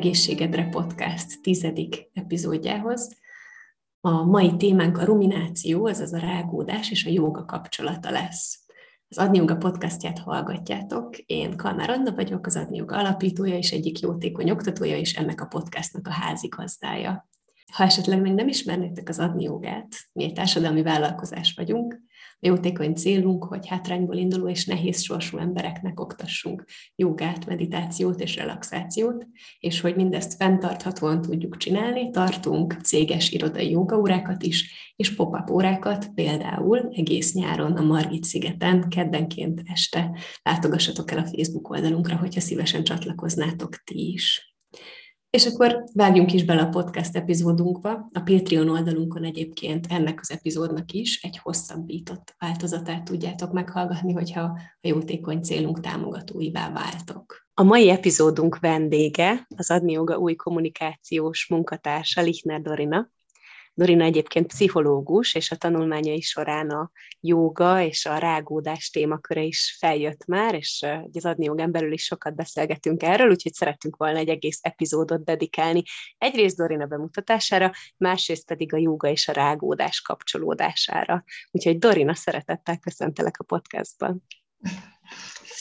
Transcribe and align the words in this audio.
Egészségedre 0.00 0.68
Podcast 0.68 1.42
tizedik 1.42 2.10
epizódjához. 2.12 3.16
A 4.00 4.24
mai 4.24 4.56
témánk 4.56 4.98
a 4.98 5.04
rumináció, 5.04 5.86
azaz 5.86 6.12
a 6.12 6.18
rágódás 6.18 6.90
és 6.90 7.06
a 7.06 7.10
jóga 7.10 7.44
kapcsolata 7.44 8.10
lesz. 8.10 8.64
Az 9.08 9.18
Adni 9.18 9.38
Yoga 9.38 9.56
podcastját 9.56 10.18
hallgatjátok. 10.18 11.18
Én 11.18 11.56
Kalmár 11.56 11.90
Anna 11.90 12.14
vagyok, 12.14 12.46
az 12.46 12.56
Adni 12.56 12.76
Yoga 12.76 12.96
alapítója 12.96 13.56
és 13.56 13.70
egyik 13.70 14.00
jótékony 14.00 14.50
oktatója, 14.50 14.96
és 14.96 15.14
ennek 15.14 15.40
a 15.40 15.46
podcastnak 15.46 16.06
a 16.06 16.12
házigazdája. 16.12 17.28
Ha 17.72 17.84
esetleg 17.84 18.20
még 18.20 18.32
nem 18.32 18.48
ismernétek 18.48 19.08
az 19.08 19.18
Adni 19.18 19.42
Jogát, 19.42 19.88
mi 20.12 20.24
egy 20.24 20.32
társadalmi 20.32 20.82
vállalkozás 20.82 21.54
vagyunk, 21.56 22.00
jótékony 22.40 22.94
célunk, 22.94 23.44
hogy 23.44 23.66
hátrányból 23.66 24.16
induló 24.16 24.48
és 24.48 24.66
nehéz 24.66 25.00
sorsú 25.00 25.38
embereknek 25.38 26.00
oktassunk 26.00 26.64
jogát, 26.94 27.46
meditációt 27.46 28.20
és 28.20 28.36
relaxációt, 28.36 29.26
és 29.58 29.80
hogy 29.80 29.96
mindezt 29.96 30.34
fenntarthatóan 30.34 31.20
tudjuk 31.20 31.56
csinálni, 31.56 32.10
tartunk 32.10 32.72
céges 32.72 33.30
irodai 33.30 33.70
jogaórákat 33.70 34.42
is, 34.42 34.92
és 34.96 35.14
pop-up 35.14 35.50
órákat, 35.50 36.14
például 36.14 36.88
egész 36.92 37.34
nyáron 37.34 37.72
a 37.72 37.82
Margit 37.82 38.24
szigeten, 38.24 38.88
keddenként 38.88 39.62
este 39.64 40.18
látogassatok 40.42 41.10
el 41.10 41.18
a 41.18 41.26
Facebook 41.26 41.70
oldalunkra, 41.70 42.16
hogyha 42.16 42.40
szívesen 42.40 42.84
csatlakoznátok 42.84 43.76
ti 43.76 44.12
is. 44.12 44.54
És 45.30 45.46
akkor 45.46 45.84
vágjunk 45.94 46.32
is 46.32 46.44
bele 46.44 46.62
a 46.62 46.68
podcast 46.68 47.16
epizódunkba. 47.16 47.90
A 48.12 48.20
Patreon 48.20 48.68
oldalunkon 48.68 49.24
egyébként 49.24 49.86
ennek 49.90 50.18
az 50.20 50.30
epizódnak 50.30 50.92
is 50.92 51.22
egy 51.22 51.38
hosszabbított 51.38 52.34
változatát 52.38 53.04
tudjátok 53.04 53.52
meghallgatni, 53.52 54.12
hogyha 54.12 54.40
a 54.40 54.58
jótékony 54.80 55.40
célunk 55.42 55.80
támogatóivá 55.80 56.72
váltok. 56.72 57.48
A 57.54 57.62
mai 57.62 57.90
epizódunk 57.90 58.58
vendége 58.58 59.46
az 59.56 59.70
Adni 59.70 59.92
Joga 59.92 60.16
új 60.18 60.34
kommunikációs 60.34 61.46
munkatársa 61.48 62.20
Lichner 62.20 62.60
Dorina, 62.60 63.10
Dorina 63.80 64.04
egyébként 64.04 64.46
pszichológus, 64.46 65.34
és 65.34 65.50
a 65.50 65.56
tanulmányai 65.56 66.20
során 66.20 66.70
a 66.70 66.90
jóga 67.20 67.82
és 67.82 68.06
a 68.06 68.18
rágódás 68.18 68.90
témaköre 68.90 69.42
is 69.42 69.76
feljött 69.78 70.24
már, 70.26 70.54
és 70.54 70.86
az 71.12 71.24
adni 71.24 71.44
jogán 71.44 71.72
belül 71.72 71.92
is 71.92 72.04
sokat 72.04 72.34
beszélgetünk 72.34 73.02
erről, 73.02 73.30
úgyhogy 73.30 73.52
szerettünk 73.52 73.96
volna 73.96 74.18
egy 74.18 74.28
egész 74.28 74.58
epizódot 74.62 75.24
dedikálni 75.24 75.82
egyrészt 76.18 76.56
Dorina 76.56 76.86
bemutatására, 76.86 77.72
másrészt 77.96 78.46
pedig 78.46 78.74
a 78.74 78.76
jóga 78.76 79.08
és 79.08 79.28
a 79.28 79.32
rágódás 79.32 80.00
kapcsolódására. 80.00 81.24
Úgyhogy 81.50 81.78
Dorina, 81.78 82.14
szeretettel 82.14 82.78
köszöntelek 82.78 83.38
a 83.38 83.44
podcastban. 83.44 84.22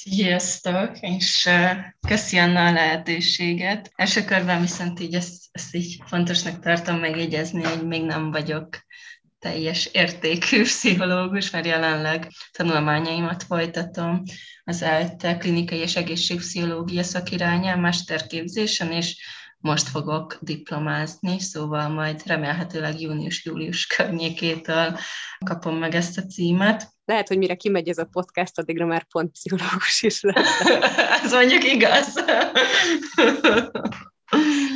Sziasztok, 0.03 0.99
és 0.99 1.49
köszi 2.07 2.37
Anna 2.37 2.65
a 2.65 2.71
lehetőséget. 2.71 3.91
Első 3.95 4.23
körben 4.25 4.61
viszont 4.61 4.99
így 4.99 5.13
ezt, 5.13 5.43
ezt 5.51 5.75
így 5.75 5.97
fontosnak 6.05 6.59
tartom 6.59 6.99
megjegyezni, 6.99 7.63
hogy 7.63 7.87
még 7.87 8.03
nem 8.03 8.31
vagyok 8.31 8.69
teljes 9.39 9.85
értékű 9.85 10.61
pszichológus, 10.73 11.49
mert 11.49 11.65
jelenleg 11.65 12.27
tanulmányaimat 12.51 13.43
folytatom 13.43 14.23
az 14.63 14.81
ELTE 14.81 15.37
klinikai 15.37 15.77
és 15.77 15.95
egészségpszichológia 15.95 17.03
szakirányán, 17.03 17.79
mesterképzésen, 17.79 18.91
és 18.91 19.23
most 19.57 19.87
fogok 19.87 20.37
diplomázni, 20.41 21.39
szóval 21.39 21.89
majd 21.89 22.21
remélhetőleg 22.25 22.99
június-július 22.99 23.85
környékétől 23.85 24.97
kapom 25.45 25.75
meg 25.75 25.95
ezt 25.95 26.17
a 26.17 26.25
címet. 26.25 26.97
Lehet, 27.09 27.27
hogy 27.27 27.37
mire 27.37 27.55
kimegy 27.55 27.89
ez 27.89 27.97
a 27.97 28.05
podcast, 28.11 28.59
addigra 28.59 28.85
már 28.85 29.03
pont 29.03 29.31
pszichológus 29.31 30.01
is 30.01 30.21
lesz. 30.21 30.59
ez 31.23 31.31
mondjuk 31.31 31.63
igaz. 31.63 32.23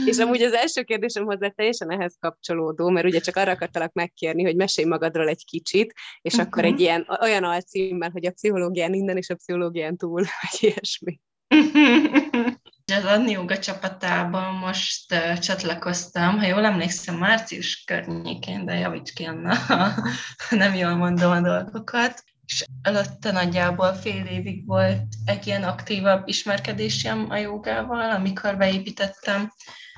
És 0.06 0.18
amúgy 0.18 0.42
az 0.42 0.54
első 0.54 0.84
kérdésem 0.84 1.26
hozzá 1.26 1.48
teljesen 1.48 1.92
ehhez 1.92 2.16
kapcsolódó, 2.20 2.90
mert 2.90 3.06
ugye 3.06 3.20
csak 3.20 3.36
arra 3.36 3.52
akartalak 3.52 3.94
megkérni, 3.94 4.44
hogy 4.44 4.56
mesélj 4.56 4.88
magadról 4.88 5.28
egy 5.28 5.46
kicsit, 5.46 5.94
és 6.22 6.34
uh-huh. 6.34 6.48
akkor 6.48 6.66
egy 6.66 6.80
ilyen 6.80 7.08
olyan 7.22 7.44
alcímmel, 7.44 8.10
hogy 8.10 8.26
a 8.26 8.32
pszichológián 8.32 8.94
innen 8.94 9.18
és 9.18 9.30
a 9.30 9.36
pszichológián 9.36 9.98
túl, 9.98 10.24
vagy 10.42 10.72
ilyesmi. 10.72 11.20
Az 12.92 13.06
Adni 13.06 13.32
Yoga 13.32 13.60
csapatában 13.60 14.56
most 14.56 15.14
uh, 15.14 15.38
csatlakoztam, 15.38 16.40
ha 16.40 16.46
jól 16.46 16.66
emlékszem, 16.66 17.16
március 17.16 17.84
környékén, 17.84 18.66
de 18.66 18.76
javíts 18.76 19.14
ki, 19.14 19.24
Anna, 19.24 19.58
nem 20.50 20.74
jól 20.74 20.96
mondom 20.96 21.32
a 21.32 21.42
dolgokat. 21.42 22.24
És 22.46 22.66
előtte 22.82 23.32
nagyjából 23.32 23.94
fél 23.94 24.26
évig 24.26 24.66
volt 24.66 25.04
egy 25.26 25.48
ilyen 25.48 25.64
aktívabb 25.64 26.28
ismerkedésem 26.28 27.26
a 27.30 27.36
jogával, 27.36 28.12
amikor 28.12 28.58
beépítettem 28.58 29.54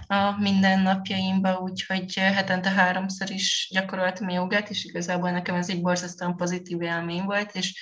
a 0.07 0.31
mindennapjaimba, 0.39 1.57
úgyhogy 1.57 2.13
hetente 2.13 2.69
háromszor 2.69 3.29
is 3.29 3.69
gyakoroltam 3.71 4.29
jogát, 4.29 4.69
és 4.69 4.83
igazából 4.83 5.31
nekem 5.31 5.55
ez 5.55 5.69
egy 5.69 5.81
borzasztóan 5.81 6.35
pozitív 6.35 6.81
élmény 6.81 7.23
volt, 7.23 7.55
és 7.55 7.79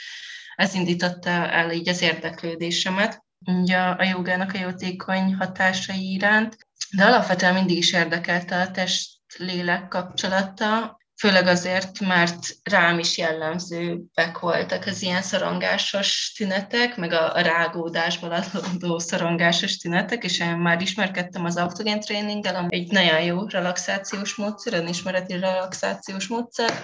ez 0.55 0.73
indította 0.73 1.29
el 1.29 1.71
így 1.71 1.89
az 1.89 2.01
érdeklődésemet 2.01 3.22
ugye 3.45 3.77
a 3.77 4.03
jogának 4.03 4.53
a 4.53 4.59
jótékony 4.59 5.35
hatásai 5.35 6.13
iránt, 6.13 6.57
de 6.91 7.05
alapvetően 7.05 7.53
mindig 7.53 7.77
is 7.77 7.93
érdekelte 7.93 8.61
a 8.61 8.71
test-lélek 8.71 9.87
kapcsolata, 9.87 11.01
főleg 11.23 11.47
azért, 11.47 11.99
mert 11.99 12.47
rám 12.63 12.99
is 12.99 13.17
jellemzőek 13.17 14.39
voltak 14.39 14.85
az 14.85 15.01
ilyen 15.01 15.21
szorongásos 15.21 16.33
tünetek, 16.37 16.97
meg 16.97 17.11
a, 17.11 17.33
a 17.33 17.41
rágódásból 17.41 18.31
adódó 18.31 18.99
szorongásos 18.99 19.77
tünetek, 19.77 20.23
és 20.23 20.39
én 20.39 20.55
már 20.55 20.81
ismerkedtem 20.81 21.45
az 21.45 21.57
autogén 21.57 21.99
tréninggel, 21.99 22.55
ami 22.55 22.75
egy 22.75 22.91
nagyon 22.91 23.21
jó 23.21 23.47
relaxációs 23.47 24.35
módszer, 24.35 24.73
önismereti 24.73 25.39
relaxációs 25.39 26.27
módszer, 26.27 26.83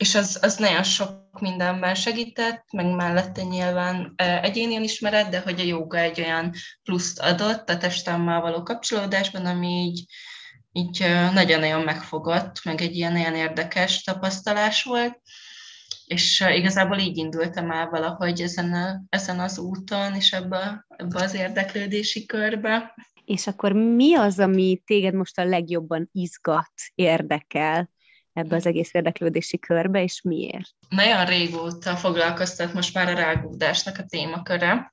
és 0.00 0.14
az, 0.14 0.38
az 0.42 0.56
nagyon 0.56 0.82
sok 0.82 1.40
mindenben 1.40 1.94
segített, 1.94 2.64
meg 2.72 2.94
mellette 2.94 3.42
nyilván 3.42 4.14
egyéni 4.16 4.74
ismeret, 4.74 5.28
de 5.28 5.40
hogy 5.40 5.60
a 5.60 5.62
joga 5.62 5.98
egy 5.98 6.20
olyan 6.20 6.52
pluszt 6.82 7.18
adott 7.18 7.68
a 7.68 7.78
testemmel 7.78 8.40
való 8.40 8.62
kapcsolódásban, 8.62 9.46
ami 9.46 9.68
így, 9.68 10.04
így 10.72 11.06
nagyon-nagyon 11.32 11.82
megfogott, 11.82 12.64
meg 12.64 12.80
egy 12.80 12.96
ilyen 12.96 13.12
nagyon 13.12 13.34
érdekes 13.34 14.02
tapasztalás 14.02 14.82
volt, 14.82 15.20
és 16.06 16.44
igazából 16.54 16.98
így 16.98 17.16
indultam 17.16 17.70
el 17.70 17.88
valahogy 17.88 18.40
ezen, 18.40 18.72
a, 18.72 19.02
ezen 19.08 19.40
az 19.40 19.58
úton, 19.58 20.14
és 20.14 20.32
ebbe, 20.32 20.86
ebbe 20.88 21.22
az 21.22 21.34
érdeklődési 21.34 22.26
körbe. 22.26 22.94
És 23.24 23.46
akkor 23.46 23.72
mi 23.72 24.14
az, 24.14 24.38
ami 24.38 24.82
téged 24.86 25.14
most 25.14 25.38
a 25.38 25.44
legjobban 25.44 26.08
izgat, 26.12 26.72
érdekel? 26.94 27.90
Ebbe 28.40 28.56
az 28.56 28.66
egész 28.66 28.94
érdeklődési 28.94 29.58
körbe, 29.58 30.02
és 30.02 30.20
miért? 30.22 30.70
Nagyon 30.88 31.24
régóta 31.24 31.96
foglalkoztat 31.96 32.72
most 32.72 32.94
már 32.94 33.08
a 33.08 33.14
rágódásnak 33.14 33.98
a 33.98 34.04
témaköre. 34.08 34.92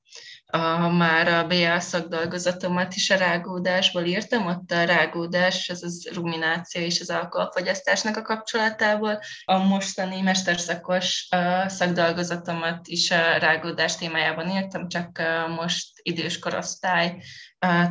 A, 0.50 0.90
már 0.90 1.28
a 1.28 1.48
BA 1.48 1.80
szakdolgozatomat 1.80 2.96
is 2.96 3.10
a 3.10 3.18
rágódásból 3.18 4.04
írtam, 4.04 4.46
ott 4.46 4.72
a 4.72 4.84
rágódás, 4.84 5.70
ez 5.70 5.84
az 5.84 6.10
rumináció 6.14 6.82
és 6.82 7.00
az 7.00 7.10
alkoholfogyasztásnak 7.10 8.18
a 8.18 8.22
kapcsolatából. 8.22 9.20
A 9.46 9.58
mostani 9.58 10.22
mesterszakos 10.22 11.28
a 11.30 11.70
szakdolgozatomat 11.70 12.88
is 12.88 13.12
a 13.12 13.38
rágódás 13.38 13.96
témájában 13.96 14.50
írtam, 14.50 14.88
csak 14.88 15.22
most 15.56 15.88
idős 16.02 16.40
korosztály 16.40 17.22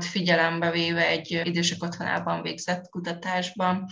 figyelembe 0.00 0.70
véve 0.70 1.06
egy 1.06 1.40
idősek 1.44 1.82
otthonában 1.82 2.42
végzett 2.42 2.88
kutatásban 2.88 3.86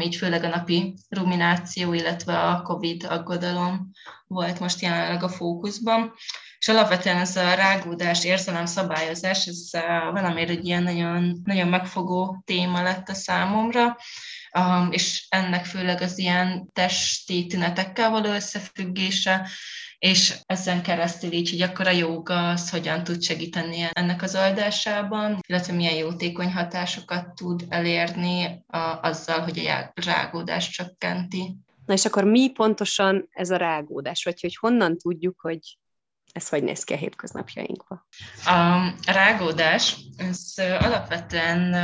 így 0.00 0.16
főleg 0.16 0.44
a 0.44 0.48
napi 0.48 0.94
rumináció, 1.08 1.92
illetve 1.92 2.38
a 2.38 2.62
COVID 2.62 3.04
aggodalom 3.08 3.90
volt 4.26 4.60
most 4.60 4.80
jelenleg 4.80 5.22
a 5.22 5.28
fókuszban. 5.28 6.12
És 6.58 6.68
alapvetően 6.68 7.16
ez 7.16 7.36
a 7.36 7.54
rágódás, 7.54 8.24
érzelem 8.24 8.66
szabályozás, 8.66 9.46
ez 9.46 9.70
valamiért 10.12 10.50
egy 10.50 10.66
ilyen 10.66 10.82
nagyon, 10.82 11.40
nagyon 11.44 11.68
megfogó 11.68 12.42
téma 12.44 12.82
lett 12.82 13.08
a 13.08 13.14
számomra, 13.14 13.96
és 14.90 15.26
ennek 15.28 15.64
főleg 15.64 16.00
az 16.00 16.18
ilyen 16.18 16.70
testi 16.72 17.46
tünetekkel 17.46 18.10
való 18.10 18.30
összefüggése, 18.30 19.48
és 20.04 20.34
ezen 20.46 20.82
keresztül 20.82 21.32
így, 21.32 21.50
hogy 21.50 21.62
akkor 21.62 21.86
a 21.86 21.90
jóga 21.90 22.48
az 22.48 22.70
hogyan 22.70 23.04
tud 23.04 23.22
segíteni 23.22 23.88
ennek 23.92 24.22
az 24.22 24.36
oldásában, 24.36 25.38
illetve 25.46 25.72
milyen 25.72 25.94
jótékony 25.94 26.52
hatásokat 26.52 27.34
tud 27.34 27.64
elérni 27.68 28.64
a, 28.66 28.78
azzal, 29.02 29.40
hogy 29.40 29.58
a 29.58 29.92
rágódást 29.94 30.72
csökkenti. 30.72 31.56
Na 31.86 31.94
és 31.94 32.04
akkor 32.04 32.24
mi 32.24 32.50
pontosan 32.50 33.28
ez 33.30 33.50
a 33.50 33.56
rágódás, 33.56 34.24
vagy 34.24 34.40
hogy 34.40 34.56
honnan 34.56 34.98
tudjuk, 34.98 35.40
hogy 35.40 35.78
ez 36.32 36.48
hogy 36.48 36.62
néz 36.62 36.84
ki 36.84 36.92
a 36.92 36.96
hétköznapjainkban? 36.96 38.06
A 38.44 39.12
rágódás, 39.12 39.96
ez 40.16 40.52
alapvetően 40.56 41.74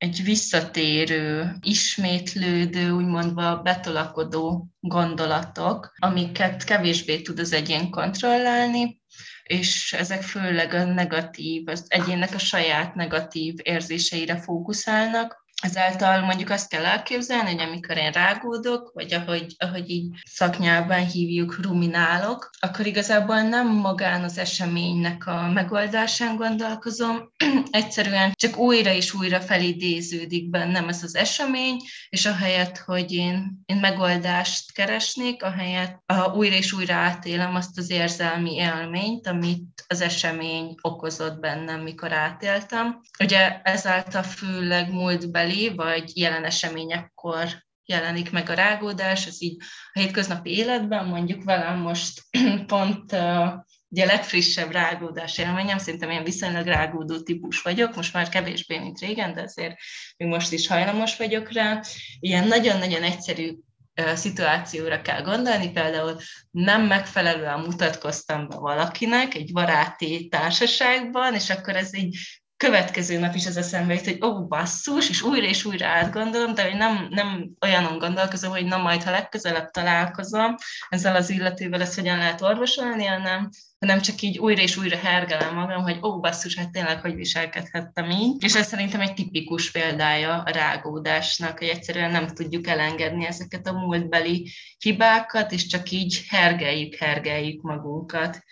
egy 0.00 0.22
visszatérő, 0.24 1.56
ismétlődő, 1.60 2.90
úgymondva 2.90 3.56
betolakodó 3.56 4.68
gondolatok, 4.80 5.92
amiket 5.98 6.64
kevésbé 6.64 7.20
tud 7.22 7.38
az 7.38 7.52
egyén 7.52 7.90
kontrollálni, 7.90 9.00
és 9.42 9.92
ezek 9.92 10.22
főleg 10.22 10.74
a 10.74 10.84
negatív, 10.84 11.68
az 11.68 11.84
egyénnek 11.88 12.34
a 12.34 12.38
saját 12.38 12.94
negatív 12.94 13.54
érzéseire 13.62 14.40
fókuszálnak, 14.40 15.39
Ezáltal 15.60 16.20
mondjuk 16.20 16.50
azt 16.50 16.68
kell 16.68 16.84
elképzelni, 16.84 17.50
hogy 17.50 17.60
amikor 17.60 17.96
én 17.96 18.10
rágódok, 18.10 18.90
vagy 18.94 19.12
ahogy, 19.12 19.54
ahogy 19.58 19.90
így 19.90 20.08
szaknyelven 20.24 21.06
hívjuk, 21.06 21.60
ruminálok, 21.62 22.50
akkor 22.60 22.86
igazából 22.86 23.40
nem 23.40 23.68
magán 23.68 24.22
az 24.24 24.38
eseménynek 24.38 25.26
a 25.26 25.50
megoldásán 25.52 26.36
gondolkozom, 26.36 27.32
egyszerűen 27.70 28.32
csak 28.34 28.56
újra 28.56 28.92
és 28.92 29.14
újra 29.14 29.40
felidéződik 29.40 30.50
bennem 30.50 30.88
ez 30.88 31.02
az 31.02 31.14
esemény, 31.14 31.76
és 32.08 32.26
ahelyett, 32.26 32.78
hogy 32.78 33.12
én, 33.12 33.62
én 33.66 33.76
megoldást 33.76 34.72
keresnék, 34.72 35.42
ahelyett 35.42 36.02
a, 36.06 36.36
újra 36.36 36.54
és 36.54 36.72
újra 36.72 36.94
átélem 36.94 37.54
azt 37.54 37.78
az 37.78 37.90
érzelmi 37.90 38.54
élményt, 38.54 39.26
amit 39.26 39.84
az 39.88 40.00
esemény 40.00 40.74
okozott 40.80 41.40
bennem, 41.40 41.80
mikor 41.80 42.12
átéltem. 42.12 43.00
Ugye 43.18 43.60
ezáltal 43.62 44.22
főleg 44.22 44.92
múltbeli 44.92 45.49
felé, 45.50 45.68
vagy 45.68 46.16
jelen 46.16 46.44
eseményekkor 46.44 47.48
jelenik 47.84 48.30
meg 48.30 48.48
a 48.48 48.54
rágódás, 48.54 49.26
ez 49.26 49.42
így 49.42 49.56
a 49.92 49.98
hétköznapi 49.98 50.50
életben, 50.56 51.06
mondjuk 51.06 51.44
velem 51.44 51.78
most 51.78 52.22
pont 52.66 53.12
ugye 53.92 54.02
a 54.02 54.06
legfrissebb 54.06 54.70
rágódás 54.70 55.38
élményem, 55.38 55.78
szerintem 55.78 56.10
én 56.10 56.24
viszonylag 56.24 56.66
rágódó 56.66 57.20
típus 57.20 57.62
vagyok, 57.62 57.96
most 57.96 58.12
már 58.12 58.28
kevésbé, 58.28 58.78
mint 58.78 59.00
régen, 59.00 59.34
de 59.34 59.42
azért 59.42 59.76
még 60.16 60.28
most 60.28 60.52
is 60.52 60.66
hajlamos 60.66 61.16
vagyok 61.16 61.52
rá. 61.52 61.82
Ilyen 62.20 62.46
nagyon-nagyon 62.46 63.02
egyszerű 63.02 63.56
szituációra 64.14 65.02
kell 65.02 65.22
gondolni, 65.22 65.70
például 65.70 66.16
nem 66.50 66.82
megfelelően 66.86 67.60
mutatkoztam 67.60 68.48
be 68.48 68.56
valakinek 68.56 69.34
egy 69.34 69.52
baráti 69.52 70.28
társaságban, 70.28 71.34
és 71.34 71.50
akkor 71.50 71.76
ez 71.76 71.94
így 71.94 72.16
következő 72.60 73.18
nap 73.18 73.34
is 73.34 73.46
az 73.46 73.56
eszembe 73.56 73.94
jut, 73.94 74.04
hogy 74.04 74.18
ó, 74.22 74.28
oh, 74.28 74.48
basszus, 74.48 75.08
és 75.08 75.22
újra 75.22 75.46
és 75.46 75.64
újra 75.64 75.86
átgondolom, 75.86 76.54
de 76.54 76.62
hogy 76.62 76.76
nem, 76.76 77.06
nem 77.10 77.50
olyanon 77.60 77.98
gondolkozom, 77.98 78.50
hogy 78.50 78.64
na 78.64 78.76
majd, 78.76 79.02
ha 79.02 79.10
legközelebb 79.10 79.70
találkozom, 79.70 80.54
ezzel 80.88 81.16
az 81.16 81.30
illetővel 81.30 81.80
ezt 81.80 81.94
hogyan 81.94 82.18
lehet 82.18 82.40
orvosolni, 82.40 83.04
hanem, 83.04 83.48
hanem 83.78 84.00
csak 84.00 84.20
így 84.20 84.38
újra 84.38 84.62
és 84.62 84.76
újra 84.76 84.96
hergelem 84.96 85.54
magam, 85.54 85.82
hogy 85.82 85.98
ó, 86.02 86.08
oh, 86.08 86.20
basszus, 86.20 86.56
hát 86.56 86.70
tényleg 86.70 87.00
hogy 87.00 87.14
viselkedhettem 87.14 88.10
így. 88.10 88.44
És 88.44 88.54
ez 88.54 88.66
szerintem 88.66 89.00
egy 89.00 89.14
tipikus 89.14 89.70
példája 89.70 90.42
a 90.42 90.50
rágódásnak, 90.50 91.58
hogy 91.58 91.68
egyszerűen 91.68 92.10
nem 92.10 92.26
tudjuk 92.26 92.66
elengedni 92.66 93.26
ezeket 93.26 93.66
a 93.66 93.72
múltbeli 93.72 94.50
hibákat, 94.78 95.52
és 95.52 95.66
csak 95.66 95.90
így 95.90 96.24
hergeljük, 96.28 96.94
hergeljük 96.94 97.62
magunkat 97.62 98.44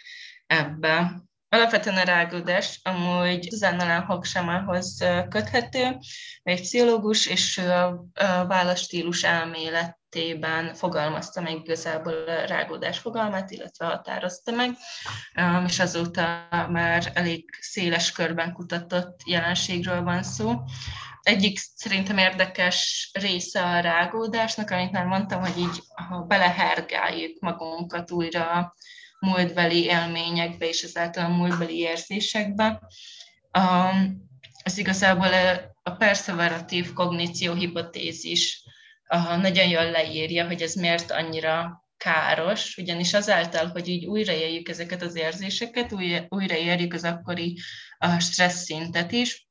ebbe. 0.47 1.27
Alapvetően 1.51 1.97
a 1.97 2.03
rágódás 2.03 2.81
amúgy 2.83 3.49
Susanna 3.51 4.05
Hogsamához 4.05 5.05
köthető, 5.29 5.99
egy 6.43 6.61
pszichológus, 6.61 7.27
és 7.27 7.57
ő 7.57 7.71
a 7.71 8.05
válaszstílus 8.47 9.23
elméletében 9.23 10.75
fogalmazta 10.75 11.41
meg 11.41 11.53
igazából 11.53 12.13
a 12.13 12.47
rágódás 12.47 12.99
fogalmát, 12.99 13.51
illetve 13.51 13.87
határozta 13.87 14.53
meg, 14.53 14.71
és 15.67 15.79
azóta 15.79 16.47
már 16.71 17.11
elég 17.15 17.45
széles 17.61 18.13
körben 18.13 18.53
kutatott 18.53 19.21
jelenségről 19.25 20.03
van 20.03 20.23
szó. 20.23 20.55
Egyik 21.23 21.59
szerintem 21.59 22.19
érdekes 22.19 23.11
része 23.13 23.63
a 23.63 23.81
rágódásnak, 23.81 24.71
amit 24.71 24.93
már 24.93 25.05
mondtam, 25.05 25.41
hogy 25.41 25.59
így 25.59 25.83
ha 26.09 26.19
belehergáljuk 26.23 27.41
magunkat 27.41 28.11
újra 28.11 28.75
múltbeli 29.19 29.85
élményekbe 29.85 30.69
és 30.69 30.83
ezáltal 30.83 31.25
a 31.25 31.37
múltbeli 31.37 31.79
érzésekbe. 31.79 32.83
Ez 34.63 34.79
igazából 34.79 35.31
a 35.83 35.91
perszeveratív 35.91 36.93
kogníció 36.93 37.55
hipotézis 37.55 38.63
nagyon 39.41 39.69
jól 39.69 39.91
leírja, 39.91 40.47
hogy 40.47 40.63
ez 40.63 40.75
miért 40.75 41.11
annyira 41.11 41.87
káros, 41.97 42.77
ugyanis 42.77 43.15
azáltal, 43.15 43.67
hogy 43.67 43.89
így 43.89 44.07
újraéljük 44.07 44.69
ezeket 44.69 45.03
az 45.03 45.17
érzéseket, 45.17 45.95
újraérjük 46.29 46.95
az 46.95 47.05
akkori 47.05 47.59
stressz 48.19 48.65
szintet 48.65 49.13
is, 49.13 49.49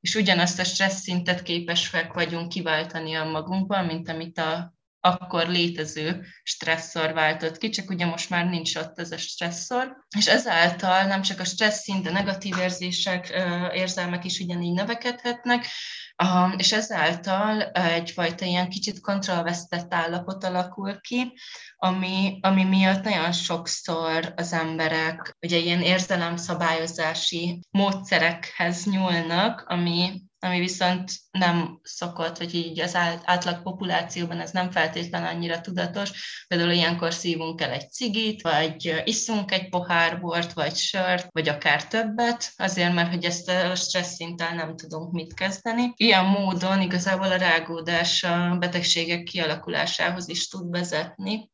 és 0.00 0.14
ugyanazt 0.14 0.58
a 0.58 0.64
stressz 0.64 1.00
szintet 1.00 1.42
képesek 1.42 2.12
vagyunk 2.12 2.48
kiváltani 2.48 3.14
a 3.14 3.24
magunkban, 3.24 3.84
mint 3.84 4.08
amit 4.08 4.38
a 4.38 4.75
akkor 5.06 5.48
létező 5.48 6.24
stresszor 6.42 7.12
váltott 7.12 7.58
ki, 7.58 7.68
csak 7.68 7.90
ugye 7.90 8.06
most 8.06 8.30
már 8.30 8.46
nincs 8.48 8.76
ott 8.76 8.98
ez 8.98 9.10
a 9.10 9.16
stresszor, 9.16 9.96
és 10.16 10.26
ezáltal 10.26 11.04
nem 11.04 11.22
csak 11.22 11.40
a 11.40 11.44
stressz 11.44 11.82
szint, 11.82 12.06
a 12.06 12.12
negatív 12.12 12.58
érzések, 12.58 13.32
érzelmek 13.72 14.24
is 14.24 14.38
ugyanígy 14.38 14.72
növekedhetnek, 14.72 15.66
és 16.56 16.72
ezáltal 16.72 17.62
egyfajta 17.72 18.44
ilyen 18.44 18.68
kicsit 18.68 19.00
kontrollvesztett 19.00 19.94
állapot 19.94 20.44
alakul 20.44 21.00
ki, 21.00 21.32
ami, 21.76 22.38
ami 22.40 22.64
miatt 22.64 23.04
nagyon 23.04 23.32
sokszor 23.32 24.32
az 24.36 24.52
emberek 24.52 25.36
ugye 25.40 25.56
ilyen 25.56 25.82
érzelemszabályozási 25.82 27.60
módszerekhez 27.70 28.84
nyúlnak, 28.84 29.64
ami 29.66 30.22
ami 30.38 30.58
viszont 30.58 31.12
nem 31.30 31.80
szokott, 31.82 32.38
vagy 32.38 32.54
így 32.54 32.80
az 32.80 32.94
átlag 33.24 33.62
populációban 33.62 34.40
ez 34.40 34.50
nem 34.50 34.70
feltétlenül 34.70 35.28
annyira 35.28 35.60
tudatos. 35.60 36.10
Például 36.48 36.70
ilyenkor 36.70 37.14
szívunk 37.14 37.60
el 37.60 37.70
egy 37.70 37.90
cigit, 37.90 38.42
vagy 38.42 39.02
iszunk 39.04 39.52
egy 39.52 39.68
pohár 39.68 40.20
bort, 40.20 40.52
vagy 40.52 40.76
sört, 40.76 41.28
vagy 41.30 41.48
akár 41.48 41.86
többet, 41.86 42.52
azért, 42.56 42.94
mert 42.94 43.10
hogy 43.10 43.24
ezt 43.24 43.48
a 43.48 43.74
stressz 43.74 44.14
szinten 44.14 44.54
nem 44.54 44.76
tudunk 44.76 45.12
mit 45.12 45.34
kezdeni. 45.34 45.92
Ilyen 45.96 46.24
módon 46.24 46.80
igazából 46.80 47.32
a 47.32 47.36
rágódás 47.36 48.24
a 48.24 48.56
betegségek 48.58 49.22
kialakulásához 49.22 50.28
is 50.28 50.48
tud 50.48 50.70
vezetni, 50.70 51.50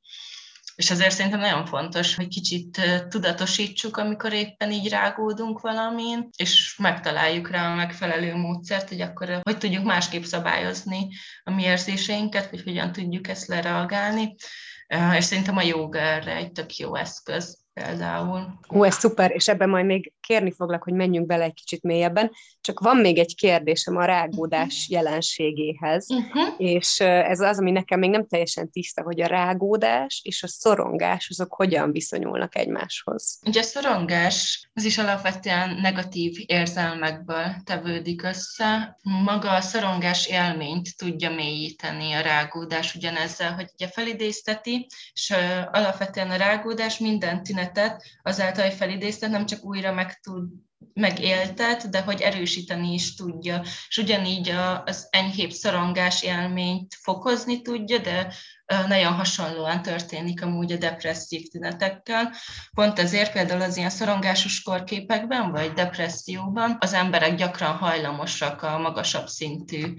és 0.82 0.90
azért 0.90 1.14
szerintem 1.14 1.40
nagyon 1.40 1.66
fontos, 1.66 2.14
hogy 2.14 2.28
kicsit 2.28 2.80
tudatosítsuk, 3.08 3.96
amikor 3.96 4.32
éppen 4.32 4.72
így 4.72 4.88
rágódunk 4.88 5.60
valamin, 5.60 6.28
és 6.36 6.76
megtaláljuk 6.78 7.50
rá 7.50 7.72
a 7.72 7.74
megfelelő 7.74 8.34
módszert, 8.34 8.88
hogy 8.88 9.00
akkor 9.00 9.40
hogy 9.42 9.58
tudjuk 9.58 9.84
másképp 9.84 10.22
szabályozni 10.22 11.08
a 11.44 11.50
mi 11.50 11.62
érzéseinket, 11.62 12.46
hogy 12.46 12.62
hogyan 12.62 12.92
tudjuk 12.92 13.28
ezt 13.28 13.46
lereagálni. 13.46 14.34
És 15.16 15.24
szerintem 15.24 15.56
a 15.56 15.62
joga 15.62 15.98
erre 15.98 16.34
egy 16.34 16.52
tök 16.52 16.76
jó 16.76 16.94
eszköz 16.94 17.61
például. 17.74 18.58
Ó, 18.74 18.84
ez 18.84 18.94
szuper, 18.94 19.30
és 19.30 19.48
ebben 19.48 19.68
majd 19.68 19.86
még 19.86 20.12
kérni 20.20 20.52
foglak, 20.52 20.82
hogy 20.82 20.92
menjünk 20.92 21.26
bele 21.26 21.44
egy 21.44 21.54
kicsit 21.54 21.82
mélyebben. 21.82 22.30
Csak 22.60 22.80
van 22.80 22.96
még 22.96 23.18
egy 23.18 23.34
kérdésem 23.34 23.96
a 23.96 24.04
rágódás 24.04 24.74
uh-huh. 24.74 24.90
jelenségéhez, 24.90 26.10
uh-huh. 26.10 26.54
és 26.56 27.00
ez 27.00 27.40
az, 27.40 27.58
ami 27.58 27.70
nekem 27.70 27.98
még 27.98 28.10
nem 28.10 28.26
teljesen 28.26 28.70
tiszta, 28.70 29.02
hogy 29.02 29.20
a 29.20 29.26
rágódás 29.26 30.20
és 30.24 30.42
a 30.42 30.48
szorongás 30.48 31.28
azok 31.30 31.54
hogyan 31.54 31.92
viszonyulnak 31.92 32.56
egymáshoz. 32.56 33.38
Ugye 33.46 33.60
a 33.60 33.62
szorongás 33.62 34.70
az 34.74 34.84
is 34.84 34.98
alapvetően 34.98 35.78
negatív 35.80 36.32
érzelmekből 36.46 37.54
tevődik 37.64 38.22
össze. 38.22 38.98
Maga 39.02 39.50
a 39.50 39.60
szorongás 39.60 40.26
élményt 40.26 40.96
tudja 40.96 41.30
mélyíteni 41.30 42.12
a 42.12 42.20
rágódás 42.20 42.94
ugyanezzel, 42.94 43.54
hogy 43.54 43.70
ugye 43.74 43.88
felidézteti, 43.88 44.86
és 45.12 45.34
alapvetően 45.70 46.30
a 46.30 46.36
rágódás 46.36 46.98
minden 46.98 47.42
tünetet 47.62 48.02
azáltal, 48.22 48.64
hogy 48.64 48.74
felidéztet, 48.74 49.30
nem 49.30 49.46
csak 49.46 49.64
újra 49.64 49.92
meg 49.92 50.20
tud 50.20 50.44
megéltet, 50.94 51.90
de 51.90 52.00
hogy 52.00 52.20
erősíteni 52.20 52.92
is 52.92 53.14
tudja. 53.14 53.62
És 53.88 53.98
ugyanígy 53.98 54.54
az 54.84 55.08
enyhébb 55.10 55.50
szorongás 55.50 56.22
élményt 56.22 56.94
fokozni 57.00 57.62
tudja, 57.62 57.98
de 57.98 58.34
nagyon 58.88 59.12
hasonlóan 59.12 59.82
történik 59.82 60.42
amúgy 60.42 60.72
a 60.72 60.76
depresszív 60.76 61.48
tünetekkel. 61.48 62.32
Pont 62.74 62.98
ezért 62.98 63.32
például 63.32 63.62
az 63.62 63.76
ilyen 63.76 63.90
szorongásos 63.90 64.62
korképekben, 64.62 65.50
vagy 65.50 65.72
depresszióban 65.72 66.76
az 66.80 66.92
emberek 66.92 67.34
gyakran 67.34 67.76
hajlamosak 67.76 68.62
a 68.62 68.78
magasabb 68.78 69.26
szintű 69.26 69.94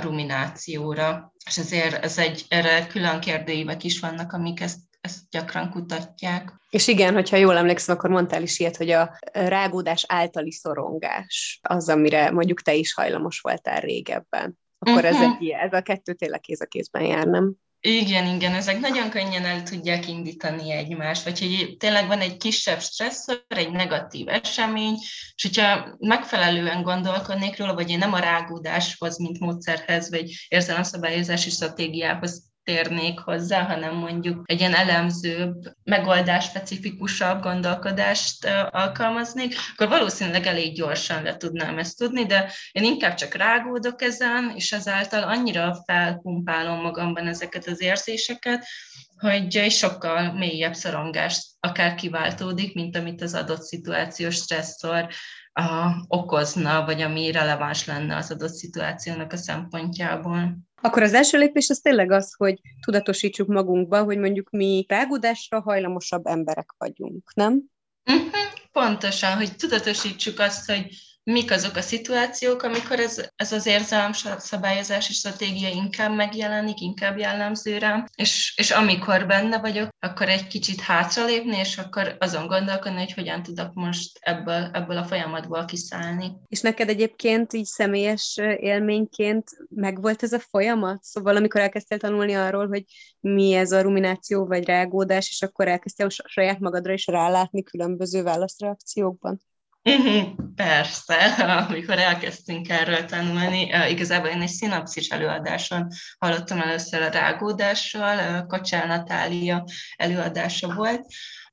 ruminációra. 0.00 1.32
És 1.46 1.58
ezért 1.58 2.04
ez 2.04 2.18
egy, 2.18 2.44
erre 2.48 2.86
külön 2.86 3.20
kérdőívek 3.20 3.84
is 3.84 4.00
vannak, 4.00 4.32
amik 4.32 4.60
ezt 4.60 4.78
ezt 5.02 5.18
gyakran 5.30 5.70
kutatják. 5.70 6.52
És 6.70 6.88
igen, 6.88 7.14
hogyha 7.14 7.36
jól 7.36 7.56
emlékszem, 7.56 7.96
akkor 7.96 8.10
mondtál 8.10 8.42
is 8.42 8.58
ilyet, 8.58 8.76
hogy 8.76 8.90
a 8.90 9.18
rágódás 9.32 10.04
általi 10.08 10.50
szorongás 10.52 11.60
az, 11.62 11.88
amire 11.88 12.30
mondjuk 12.30 12.62
te 12.62 12.74
is 12.74 12.94
hajlamos 12.94 13.40
voltál 13.40 13.80
régebben. 13.80 14.58
Akkor 14.78 15.04
uh-huh. 15.04 15.20
ez, 15.20 15.36
egy, 15.40 15.48
ez 15.48 15.72
a 15.72 15.82
kettő 15.82 16.12
tényleg 16.12 16.40
kéz 16.40 16.60
a 16.60 16.66
kézben 16.66 17.02
jár, 17.02 17.26
nem? 17.26 17.54
Igen, 17.80 18.34
igen, 18.34 18.54
ezek 18.54 18.80
nagyon 18.80 19.10
könnyen 19.10 19.44
el 19.44 19.62
tudják 19.62 20.08
indítani 20.08 20.72
egymást, 20.72 21.24
vagy 21.24 21.38
hogy 21.38 21.76
tényleg 21.78 22.06
van 22.06 22.20
egy 22.20 22.36
kisebb 22.36 22.80
stresszor, 22.80 23.44
egy 23.48 23.70
negatív 23.70 24.28
esemény, 24.28 24.94
és 25.34 25.42
hogyha 25.42 25.96
megfelelően 25.98 26.82
gondolkodnék 26.82 27.58
róla, 27.58 27.74
vagy 27.74 27.90
én 27.90 27.98
nem 27.98 28.12
a 28.12 28.18
rágódáshoz, 28.18 29.18
mint 29.18 29.40
módszerhez, 29.40 30.10
vagy 30.10 30.46
érzelemszabályozási 30.48 31.50
stratégiához 31.50 32.51
térnék 32.64 33.18
hozzá, 33.18 33.62
hanem 33.62 33.94
mondjuk 33.94 34.42
egy 34.44 34.60
ilyen 34.60 34.74
elemzőbb, 34.74 35.54
megoldás 35.84 36.44
specifikusabb 36.44 37.42
gondolkodást 37.42 38.44
alkalmaznék, 38.70 39.54
akkor 39.72 39.88
valószínűleg 39.88 40.46
elég 40.46 40.74
gyorsan 40.74 41.22
le 41.22 41.36
tudnám 41.36 41.78
ezt 41.78 41.98
tudni, 41.98 42.26
de 42.26 42.52
én 42.72 42.84
inkább 42.84 43.14
csak 43.14 43.34
rágódok 43.34 44.02
ezen, 44.02 44.52
és 44.56 44.72
ezáltal 44.72 45.22
annyira 45.22 45.82
felpumpálom 45.86 46.80
magamban 46.80 47.26
ezeket 47.26 47.66
az 47.66 47.80
érzéseket, 47.80 48.66
hogy 49.16 49.70
sokkal 49.70 50.32
mélyebb 50.32 50.74
szorongást 50.74 51.42
akár 51.60 51.94
kiváltódik, 51.94 52.74
mint 52.74 52.96
amit 52.96 53.22
az 53.22 53.34
adott 53.34 53.62
szituációs 53.62 54.34
stresszor 54.34 55.08
okozna, 56.08 56.84
vagy 56.84 57.00
ami 57.00 57.30
releváns 57.30 57.86
lenne 57.86 58.16
az 58.16 58.30
adott 58.30 58.52
szituációnak 58.52 59.32
a 59.32 59.36
szempontjából. 59.36 60.58
Akkor 60.82 61.02
az 61.02 61.14
első 61.14 61.38
lépés 61.38 61.70
az 61.70 61.78
tényleg 61.78 62.10
az, 62.10 62.34
hogy 62.34 62.60
tudatosítsuk 62.84 63.48
magunkba, 63.48 64.02
hogy 64.02 64.18
mondjuk 64.18 64.50
mi 64.50 64.84
rágódásra 64.88 65.60
hajlamosabb 65.60 66.26
emberek 66.26 66.74
vagyunk, 66.78 67.32
nem? 67.34 67.62
Uh-huh, 68.10 68.32
pontosan, 68.72 69.36
hogy 69.36 69.56
tudatosítsuk 69.56 70.38
azt, 70.38 70.70
hogy 70.70 70.86
mik 71.24 71.50
azok 71.50 71.76
a 71.76 71.80
szituációk, 71.80 72.62
amikor 72.62 72.98
ez, 72.98 73.28
ez 73.36 73.52
az 73.52 73.66
érzelem 73.66 74.12
szabályozási 74.38 75.12
stratégia 75.12 75.68
inkább 75.68 76.14
megjelenik, 76.14 76.80
inkább 76.80 77.18
jellemző 77.18 77.78
rám, 77.78 78.04
és, 78.14 78.54
és 78.56 78.70
amikor 78.70 79.26
benne 79.26 79.58
vagyok, 79.58 79.88
akkor 79.98 80.28
egy 80.28 80.46
kicsit 80.46 80.80
hátralépni, 80.80 81.56
és 81.56 81.78
akkor 81.78 82.16
azon 82.18 82.46
gondolkodni, 82.46 82.98
hogy 82.98 83.12
hogyan 83.12 83.42
tudok 83.42 83.72
most 83.74 84.18
ebből, 84.20 84.70
ebből 84.72 84.96
a 84.96 85.04
folyamatból 85.04 85.64
kiszállni. 85.64 86.32
És 86.48 86.60
neked 86.60 86.88
egyébként 86.88 87.52
így 87.52 87.64
személyes 87.64 88.38
élményként 88.56 89.50
megvolt 89.68 90.22
ez 90.22 90.32
a 90.32 90.38
folyamat? 90.38 91.02
Szóval 91.02 91.36
amikor 91.36 91.60
elkezdtél 91.60 91.98
tanulni 91.98 92.34
arról, 92.34 92.66
hogy 92.66 92.84
mi 93.20 93.52
ez 93.52 93.72
a 93.72 93.80
rumináció 93.80 94.46
vagy 94.46 94.64
rágódás, 94.64 95.28
és 95.28 95.42
akkor 95.42 95.68
elkezdtél 95.68 96.08
saját 96.08 96.58
magadra 96.58 96.92
is 96.92 97.06
rálátni 97.06 97.62
különböző 97.62 98.22
válaszreakciókban? 98.22 99.40
Persze, 100.56 101.14
amikor 101.68 101.98
elkezdtünk 101.98 102.68
erről 102.68 103.04
tanulni, 103.04 103.70
igazából 103.88 104.28
én 104.28 104.40
egy 104.40 104.48
szinapszis 104.48 105.08
előadáson 105.08 105.88
hallottam 106.18 106.60
először 106.60 107.02
a 107.02 107.10
rágódással, 107.10 108.46
Kacsál 108.46 108.86
Natália 108.86 109.64
előadása 109.96 110.74
volt, 110.74 111.06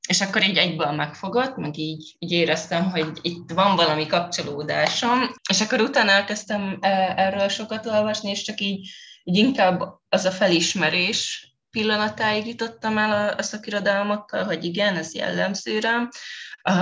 és 0.08 0.20
akkor 0.20 0.42
így 0.42 0.56
egyből 0.56 0.90
megfogott, 0.90 1.56
meg 1.56 1.78
így, 1.78 2.16
így 2.18 2.32
éreztem, 2.32 2.90
hogy 2.90 3.12
itt 3.22 3.50
van 3.50 3.76
valami 3.76 4.06
kapcsolódásom, 4.06 5.34
és 5.50 5.60
akkor 5.60 5.80
utána 5.80 6.10
elkezdtem 6.10 6.78
erről 7.16 7.48
sokat 7.48 7.86
olvasni, 7.86 8.30
és 8.30 8.42
csak 8.42 8.60
így, 8.60 8.88
így 9.24 9.36
inkább 9.36 9.82
az 10.08 10.24
a 10.24 10.30
felismerés 10.30 11.50
pillanatáig 11.70 12.46
jutottam 12.46 12.98
el 12.98 13.34
a 13.38 13.42
szakirodalmakkal, 13.42 14.44
hogy 14.44 14.64
igen, 14.64 14.96
ez 14.96 15.14
jellemző 15.14 15.78
rám, 15.78 16.08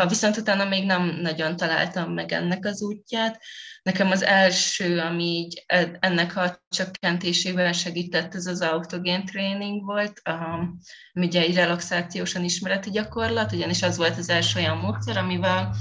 Viszont 0.09 0.37
utána 0.37 0.65
még 0.65 0.85
nem 0.85 1.19
nagyon 1.23 1.57
találtam 1.57 2.13
meg 2.13 2.33
ennek 2.33 2.65
az 2.65 2.83
útját. 2.83 3.41
Nekem 3.83 4.11
az 4.11 4.23
első, 4.23 4.99
ami 5.01 5.25
így 5.25 5.65
e, 5.67 5.97
ennek 6.01 6.37
a 6.37 6.63
csökkentésében 6.69 7.73
segített, 7.73 8.35
ez 8.35 8.47
az 8.47 8.61
autogén 8.61 9.25
tréning 9.25 9.85
volt, 9.85 10.21
ami 10.25 11.27
ugye 11.27 11.41
egy 11.41 11.55
relaxációs 11.55 12.35
ismereti 12.35 12.91
gyakorlat, 12.91 13.53
ugyanis 13.53 13.83
az 13.83 13.97
volt 13.97 14.19
az 14.19 14.29
első 14.29 14.61
olyan 14.61 14.77
módszer, 14.77 15.17
amivel 15.17 15.75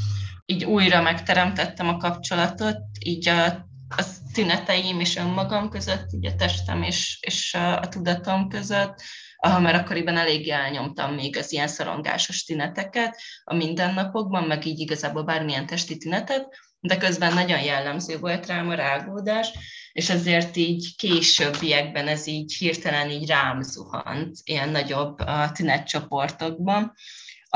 így 0.45 0.65
újra 0.65 1.01
megteremtettem 1.01 1.87
a 1.87 1.97
kapcsolatot, 1.97 2.77
így 2.99 3.29
a, 3.29 3.45
a 3.89 4.03
tüneteim 4.33 4.99
és 4.99 5.15
önmagam 5.15 5.69
között, 5.69 6.11
így 6.11 6.25
a 6.25 6.35
testem 6.35 6.83
és, 6.83 7.17
és 7.21 7.53
a, 7.53 7.79
a 7.79 7.87
tudatom 7.87 8.49
között, 8.49 9.01
mert 9.39 9.77
akkoriban 9.77 10.17
eléggé 10.17 10.49
elnyomtam 10.49 11.13
még 11.13 11.37
az 11.37 11.51
ilyen 11.51 11.67
szorongásos 11.67 12.43
tüneteket 12.43 13.17
a 13.43 13.53
mindennapokban, 13.53 14.43
meg 14.43 14.65
így 14.65 14.79
igazából 14.79 15.23
bármilyen 15.23 15.65
testi 15.65 15.97
tünetet, 15.97 16.47
de 16.79 16.97
közben 16.97 17.33
nagyon 17.33 17.61
jellemző 17.61 18.19
volt 18.19 18.45
rám 18.45 18.69
a 18.69 18.73
rágódás, 18.73 19.51
és 19.91 20.09
ezért 20.09 20.55
így 20.55 20.95
későbbiekben 20.95 22.07
ez 22.07 22.27
így 22.27 22.53
hirtelen 22.53 23.09
így 23.09 23.27
rám 23.27 23.61
zuhant 23.61 24.37
ilyen 24.43 24.69
nagyobb 24.69 25.17
tünetcsoportokban. 25.53 26.93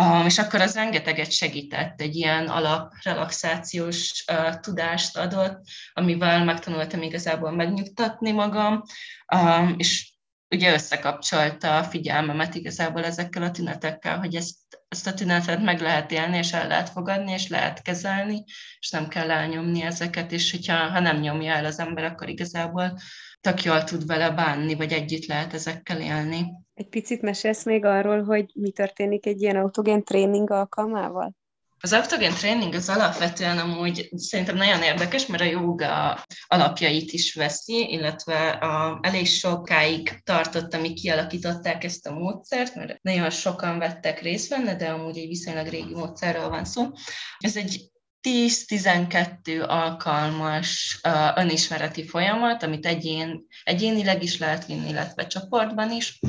Um, 0.02 0.26
és 0.26 0.38
akkor 0.40 0.62
az 0.62 0.74
rengeteget 0.74 1.32
segített, 1.32 2.02
egy 2.02 2.16
ilyen 2.16 2.48
alaprelaxációs 2.48 4.26
uh, 4.32 4.60
tudást 4.60 5.18
adott, 5.18 5.62
amivel 5.94 6.44
megtanultam 6.44 7.02
igazából 7.02 7.52
megnyugtatni 7.52 8.32
magam, 8.32 8.84
és 9.78 10.11
ugye 10.52 10.74
összekapcsolta 10.74 11.78
a 11.78 11.84
figyelmemet 11.84 12.56
igazából 12.56 13.04
ezekkel 13.04 13.44
a 13.44 13.52
tünetekkel, 13.52 14.18
hogy 14.18 14.36
ezt, 14.36 14.58
ezt 14.88 15.08
a 15.08 15.14
tünetet 15.14 15.64
meg 15.64 15.80
lehet 15.82 16.12
élni, 16.12 16.38
és 16.38 16.54
el 16.54 16.68
lehet 16.68 16.90
fogadni, 16.90 17.32
és 17.32 17.48
lehet 17.48 17.82
kezelni, 17.82 18.44
és 18.80 18.90
nem 18.90 19.08
kell 19.08 19.32
elnyomni 19.32 19.82
ezeket, 19.82 20.32
és 20.32 20.52
hogyha 20.52 20.76
ha 20.76 21.00
nem 21.00 21.20
nyomja 21.20 21.54
el 21.54 21.66
az 21.66 21.80
ember, 21.80 22.04
akkor 22.04 22.30
igazából 22.30 22.98
tök 23.42 23.64
jól 23.64 23.84
tud 23.84 24.06
vele 24.06 24.30
bánni, 24.30 24.76
vagy 24.76 24.92
együtt 24.92 25.26
lehet 25.26 25.54
ezekkel 25.54 26.02
élni. 26.02 26.46
Egy 26.74 26.90
picit 26.90 27.22
mesélsz 27.22 27.66
még 27.66 27.86
arról, 27.86 28.24
hogy 28.24 28.52
mi 28.54 28.72
történik 28.72 29.26
egy 29.26 29.42
ilyen 29.42 29.56
autogén 29.56 30.04
tréning 30.04 30.52
alkalmával? 30.52 31.36
Az 31.84 31.94
autogen 31.94 32.34
training 32.34 32.74
az 32.74 32.90
alapvetően 32.90 33.58
amúgy 33.58 34.10
szerintem 34.16 34.56
nagyon 34.56 34.82
érdekes, 34.82 35.26
mert 35.26 35.42
a 35.42 35.46
joga 35.46 36.24
alapjait 36.48 37.12
is 37.12 37.34
veszi, 37.34 37.92
illetve 37.92 38.50
a, 38.50 39.00
elég 39.02 39.28
sokáig 39.28 40.20
tartott, 40.24 40.74
amíg 40.74 40.94
kialakították 40.94 41.84
ezt 41.84 42.08
a 42.08 42.14
módszert, 42.14 42.76
mert 42.76 43.02
nagyon 43.02 43.30
sokan 43.30 43.80
vettek 43.80 44.22
részt 44.22 44.50
benne, 44.50 44.76
de 44.76 44.90
amúgy 44.90 45.18
egy 45.18 45.28
viszonylag 45.28 45.68
régi 45.68 45.94
módszerről 45.94 46.50
van 46.50 46.66
szó. 46.66 46.88
Ez 47.38 47.56
egy 47.56 47.90
10-12 48.30 49.68
alkalmas 49.68 51.00
uh, 51.08 51.38
önismereti 51.44 52.08
folyamat, 52.08 52.64
amit 52.64 52.86
egyén, 52.86 53.46
egyénileg 53.64 54.24
is 54.24 54.38
lehet 54.38 54.66
vinni, 54.66 54.90
illetve 54.90 55.28
csoportban 55.28 55.92
is. 55.92 56.20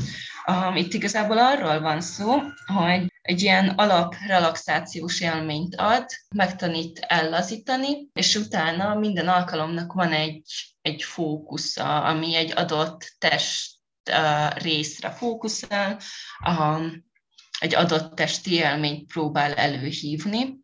Um, 0.47 0.77
itt 0.77 0.93
igazából 0.93 1.39
arról 1.39 1.81
van 1.81 2.01
szó, 2.01 2.39
hogy 2.67 3.12
egy 3.23 3.43
ilyen 3.43 3.69
alaprelaxációs 3.69 5.21
élményt 5.21 5.75
ad, 5.77 6.07
megtanít 6.35 6.99
ellazítani, 6.99 8.09
és 8.13 8.37
utána 8.37 8.95
minden 8.95 9.29
alkalomnak 9.29 9.93
van 9.93 10.13
egy, 10.13 10.43
egy 10.81 11.03
fókusza, 11.03 12.03
ami 12.03 12.35
egy 12.35 12.53
adott 12.57 13.15
test 13.19 13.81
részre 14.55 15.11
fókuszál, 15.11 15.99
egy 17.59 17.75
adott 17.75 18.15
testi 18.15 18.55
élményt 18.55 19.13
próbál 19.13 19.55
előhívni, 19.55 20.62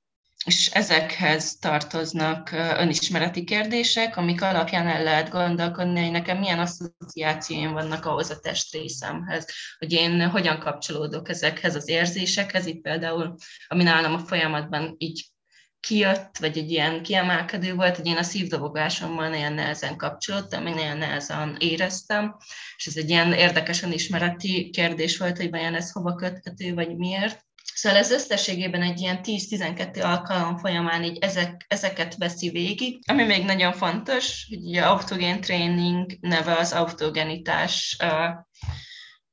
és 0.49 0.67
ezekhez 0.67 1.57
tartoznak 1.57 2.51
önismereti 2.53 3.45
kérdések, 3.45 4.17
amik 4.17 4.43
alapján 4.43 4.87
el 4.87 5.03
lehet 5.03 5.29
gondolkodni, 5.29 6.01
hogy 6.01 6.11
nekem 6.11 6.39
milyen 6.39 6.59
asszociációim 6.59 7.73
vannak 7.73 8.05
ahhoz 8.05 8.31
a 8.31 8.39
testrészemhez, 8.39 9.47
hogy 9.79 9.93
én 9.93 10.29
hogyan 10.29 10.59
kapcsolódok 10.59 11.29
ezekhez 11.29 11.75
az 11.75 11.89
érzésekhez, 11.89 12.67
itt 12.67 12.81
például, 12.81 13.35
ami 13.67 13.83
nálam 13.83 14.15
a 14.15 14.19
folyamatban 14.19 14.95
így 14.99 15.27
kijött, 15.81 16.39
vagy 16.39 16.59
egy 16.59 16.71
ilyen 16.71 17.03
kiemelkedő 17.03 17.75
volt, 17.75 17.97
hogy 17.97 18.07
én 18.07 18.17
a 18.17 18.23
szívdobogásommal 18.23 19.29
nagyon 19.29 19.53
nehezen 19.53 19.97
kapcsolódtam, 19.97 20.67
én 20.67 20.75
nagyon 20.75 20.99
nehezen 20.99 21.57
éreztem, 21.59 22.37
és 22.77 22.87
ez 22.87 22.97
egy 22.97 23.09
ilyen 23.09 23.33
érdekes 23.33 23.83
önismereti 23.83 24.71
kérdés 24.71 25.19
volt, 25.19 25.37
hogy 25.37 25.51
vajon 25.51 25.75
ez 25.75 25.93
hova 25.93 26.15
köthető, 26.15 26.75
vagy 26.75 26.97
miért. 26.97 27.47
Szóval 27.81 27.99
ez 27.99 28.11
összességében 28.11 28.83
egy 28.83 29.01
ilyen 29.01 29.21
10-12 29.23 30.03
alkalom 30.03 30.57
folyamán 30.57 31.05
így 31.05 31.19
ezek, 31.19 31.65
ezeket 31.69 32.17
veszi 32.17 32.51
végig. 32.51 32.99
Ami 33.07 33.25
még 33.25 33.45
nagyon 33.45 33.73
fontos, 33.73 34.47
hogy 34.49 34.77
a 34.77 34.91
autogén 34.91 35.41
training 35.41 36.13
neve 36.21 36.57
az 36.57 36.73
autogenitás 36.73 37.97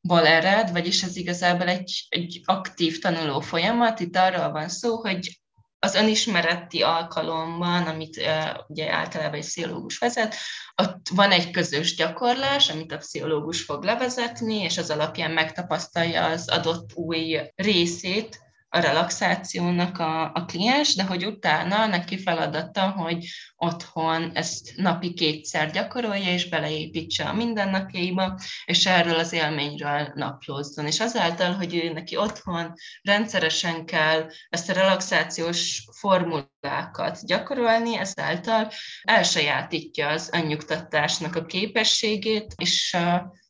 ból 0.01 0.27
ered, 0.27 0.71
vagyis 0.71 1.03
ez 1.03 1.15
igazából 1.15 1.67
egy, 1.67 2.05
egy 2.09 2.41
aktív 2.43 2.99
tanuló 2.99 3.39
folyamat. 3.39 3.99
Itt 3.99 4.15
arról 4.15 4.51
van 4.51 4.69
szó, 4.69 4.95
hogy 4.95 5.39
az 5.85 5.95
önismereti 5.95 6.81
alkalomban, 6.81 7.83
amit 7.83 8.17
uh, 8.17 8.59
ugye 8.67 8.91
általában 8.91 9.39
egy 9.39 9.45
pszichológus 9.45 9.97
vezet, 9.97 10.35
ott 10.83 11.07
van 11.15 11.31
egy 11.31 11.51
közös 11.51 11.95
gyakorlás, 11.95 12.69
amit 12.69 12.91
a 12.91 12.97
pszichológus 12.97 13.61
fog 13.61 13.83
levezetni, 13.83 14.55
és 14.55 14.77
az 14.77 14.89
alapján 14.89 15.31
megtapasztalja 15.31 16.25
az 16.25 16.49
adott 16.49 16.93
új 16.93 17.39
részét 17.55 18.44
a 18.75 18.79
relaxációnak 18.79 19.99
a, 19.99 20.31
a 20.33 20.45
kliens, 20.45 20.95
de 20.95 21.03
hogy 21.03 21.25
utána 21.25 21.85
neki 21.85 22.17
feladata, 22.17 22.89
hogy 22.89 23.25
otthon 23.55 24.31
ezt 24.33 24.73
napi 24.75 25.13
kétszer 25.13 25.71
gyakorolja, 25.71 26.31
és 26.31 26.49
beleépítse 26.49 27.23
a 27.23 27.33
mindennapjaiba, 27.33 28.39
és 28.65 28.85
erről 28.85 29.19
az 29.19 29.33
élményről 29.33 30.11
naplózzon. 30.15 30.85
És 30.85 30.99
azáltal, 30.99 31.53
hogy 31.53 31.75
ő 31.75 31.91
neki 31.93 32.17
otthon 32.17 32.73
rendszeresen 33.01 33.85
kell 33.85 34.29
ezt 34.49 34.69
a 34.69 34.73
relaxációs 34.73 35.87
formulákat 35.99 37.25
gyakorolni, 37.25 37.97
ezáltal 37.97 38.71
elsajátítja 39.01 40.07
az 40.07 40.29
önnyugtatásnak 40.33 41.35
a 41.35 41.45
képességét, 41.45 42.53
és 42.57 42.97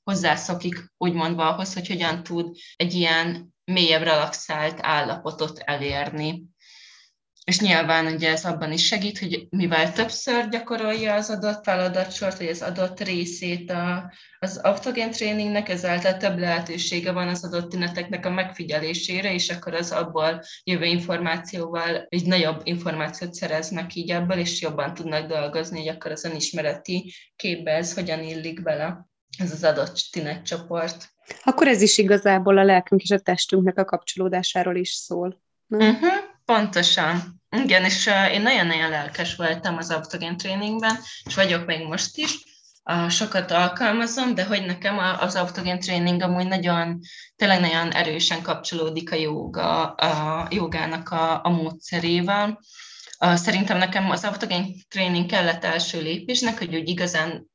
hozzászokik 0.04 0.94
úgymond 0.98 1.40
ahhoz, 1.40 1.74
hogy 1.74 1.88
hogyan 1.88 2.24
tud 2.24 2.56
egy 2.76 2.94
ilyen 2.94 3.55
mélyebb 3.66 4.02
relaxált 4.02 4.78
állapotot 4.82 5.60
elérni. 5.60 6.44
És 7.46 7.60
nyilván 7.60 8.06
ugye 8.06 8.30
ez 8.30 8.46
abban 8.46 8.72
is 8.72 8.86
segít, 8.86 9.20
hogy 9.20 9.48
mivel 9.50 9.94
többször 9.94 10.50
gyakorolja 10.50 11.14
az 11.14 11.30
adott 11.30 11.64
feladatsort, 11.64 12.38
vagy 12.38 12.48
az 12.48 12.62
adott 12.62 13.00
részét 13.00 13.72
a, 13.72 14.14
az 14.40 14.58
autogén 14.58 15.12
tréningnek, 15.12 15.70
ezáltal 15.70 16.18
több 16.18 16.38
lehetősége 16.38 17.12
van 17.12 17.28
az 17.28 17.46
adott 17.46 17.70
tüneteknek 17.70 18.26
a 18.26 18.30
megfigyelésére, 18.30 19.34
és 19.34 19.50
akkor 19.50 19.74
az 19.74 19.92
abból 19.92 20.42
jövő 20.64 20.86
információval 20.86 22.06
egy 22.10 22.26
nagyobb 22.26 22.62
információt 22.64 23.34
szereznek 23.34 23.96
így 23.96 24.10
ebből, 24.10 24.38
és 24.38 24.62
jobban 24.62 24.94
tudnak 24.94 25.28
dolgozni, 25.28 25.80
hogy 25.80 25.96
akkor 25.96 26.12
az 26.12 26.24
önismereti 26.24 27.14
képbe 27.36 27.72
ez 27.72 27.94
hogyan 27.94 28.24
illik 28.24 28.64
bele 28.64 29.06
ez 29.38 29.52
az 29.52 29.64
adott 29.64 30.08
tünetcsoport. 30.12 31.14
Akkor 31.44 31.68
ez 31.68 31.82
is 31.82 31.98
igazából 31.98 32.58
a 32.58 32.64
lelkünk 32.64 33.02
és 33.02 33.12
a 33.12 33.20
testünknek 33.20 33.78
a 33.78 33.86
kapcsolódásáról 33.86 34.76
is 34.76 34.90
szól. 34.90 35.42
Uh-huh, 35.68 36.14
pontosan. 36.46 37.44
Igen, 37.64 37.84
és 37.84 38.06
uh, 38.06 38.34
én 38.34 38.42
nagyon-nagyon 38.42 38.90
lelkes 38.90 39.36
voltam 39.36 39.78
az 39.78 39.92
autogén 39.92 40.38
tréningben, 40.38 40.98
és 41.26 41.36
vagyok 41.36 41.66
még 41.66 41.88
most 41.88 42.18
is. 42.18 42.44
Uh, 42.84 43.10
sokat 43.10 43.52
alkalmazom, 43.52 44.36
de 44.36 44.46
hogy 44.46 44.66
nekem 44.66 44.98
az 45.20 45.36
autogén 45.36 45.80
tréning 45.80 46.22
amúgy 46.22 46.48
nagyon, 46.48 47.00
tényleg 47.36 47.60
nagyon 47.60 47.92
erősen 47.92 48.42
kapcsolódik 48.42 49.12
a 49.12 49.16
joga, 49.16 49.94
a 49.94 50.48
jogának 50.50 51.10
a, 51.10 51.44
a 51.44 51.50
módszerével. 51.50 52.60
Uh, 53.20 53.34
szerintem 53.36 53.78
nekem 53.78 54.10
az 54.10 54.24
autogén 54.24 54.76
tréning 54.90 55.26
kellett 55.26 55.64
első 55.64 56.02
lépésnek, 56.02 56.58
hogy 56.58 56.76
úgy 56.76 56.90
igazán 56.90 57.54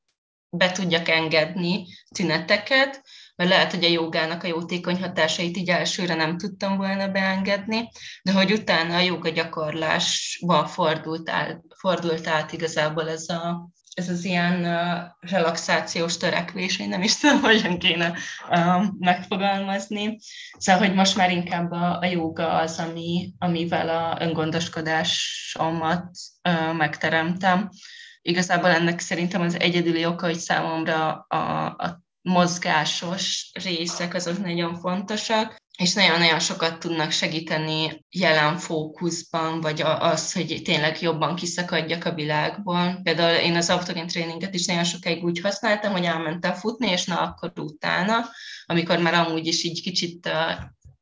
be 0.51 0.73
tudjak 0.73 1.09
engedni 1.09 1.87
tüneteket, 2.15 3.03
mert 3.37 3.51
lehet, 3.51 3.71
hogy 3.71 3.85
a 3.85 3.89
jogának 3.89 4.43
a 4.43 4.47
jótékony 4.47 5.01
hatásait 5.01 5.57
így 5.57 5.69
elsőre 5.69 6.15
nem 6.15 6.39
tudtam 6.39 6.77
volna 6.77 7.09
beengedni, 7.09 7.89
de 8.23 8.33
hogy 8.33 8.53
utána 8.53 8.95
a 8.95 9.01
joga 9.01 9.29
gyakorlásba 9.29 10.67
fordult 10.67 11.31
át, 11.31 11.61
fordult 11.77 12.27
át 12.27 12.53
igazából 12.53 13.09
ez, 13.09 13.29
a, 13.29 13.71
ez 13.95 14.09
az 14.09 14.25
ilyen 14.25 14.65
uh, 14.65 15.31
relaxációs 15.31 16.17
törekvés, 16.17 16.79
én 16.79 16.89
nem 16.89 17.03
is 17.03 17.17
tudom, 17.17 17.41
hogyan 17.51 17.79
kéne 17.79 18.13
uh, 18.51 18.85
megfogalmazni. 18.99 20.19
Szóval, 20.59 20.87
hogy 20.87 20.95
most 20.95 21.17
már 21.17 21.31
inkább 21.31 21.71
a, 21.71 21.99
a 21.99 22.05
joga 22.05 22.53
az, 22.53 22.79
ami, 22.79 23.33
amivel 23.39 23.89
a 23.89 24.23
öngondoskodásomat 24.23 26.11
uh, 26.49 26.77
megteremtem. 26.77 27.71
Igazából 28.23 28.71
ennek 28.71 29.01
szerintem 29.01 29.41
az 29.41 29.61
egyedüli 29.61 30.05
oka, 30.07 30.27
hogy 30.27 30.39
számomra 30.39 31.27
a, 31.29 31.65
a 31.67 32.03
mozgásos 32.23 33.51
részek 33.53 34.15
azok 34.15 34.39
nagyon 34.39 34.75
fontosak, 34.75 35.59
és 35.79 35.93
nagyon-nagyon 35.93 36.39
sokat 36.39 36.79
tudnak 36.79 37.11
segíteni 37.11 38.05
jelen 38.11 38.57
fókuszban, 38.57 39.61
vagy 39.61 39.83
az, 39.83 40.33
hogy 40.33 40.61
tényleg 40.65 41.01
jobban 41.01 41.35
kiszakadjak 41.35 42.05
a 42.05 42.15
világból. 42.15 43.01
Például 43.03 43.37
én 43.37 43.57
az 43.57 43.71
autogén 43.71 44.07
tréninget 44.07 44.55
is 44.55 44.67
nagyon 44.67 44.85
sokáig 44.85 45.25
úgy 45.25 45.41
használtam, 45.41 45.93
hogy 45.93 46.05
elmentem 46.05 46.55
futni, 46.55 46.91
és 46.91 47.05
na 47.05 47.21
akkor 47.21 47.53
utána, 47.57 48.29
amikor 48.67 48.99
már 48.99 49.15
amúgy 49.15 49.47
is 49.47 49.65
így 49.65 49.83
kicsit 49.83 50.31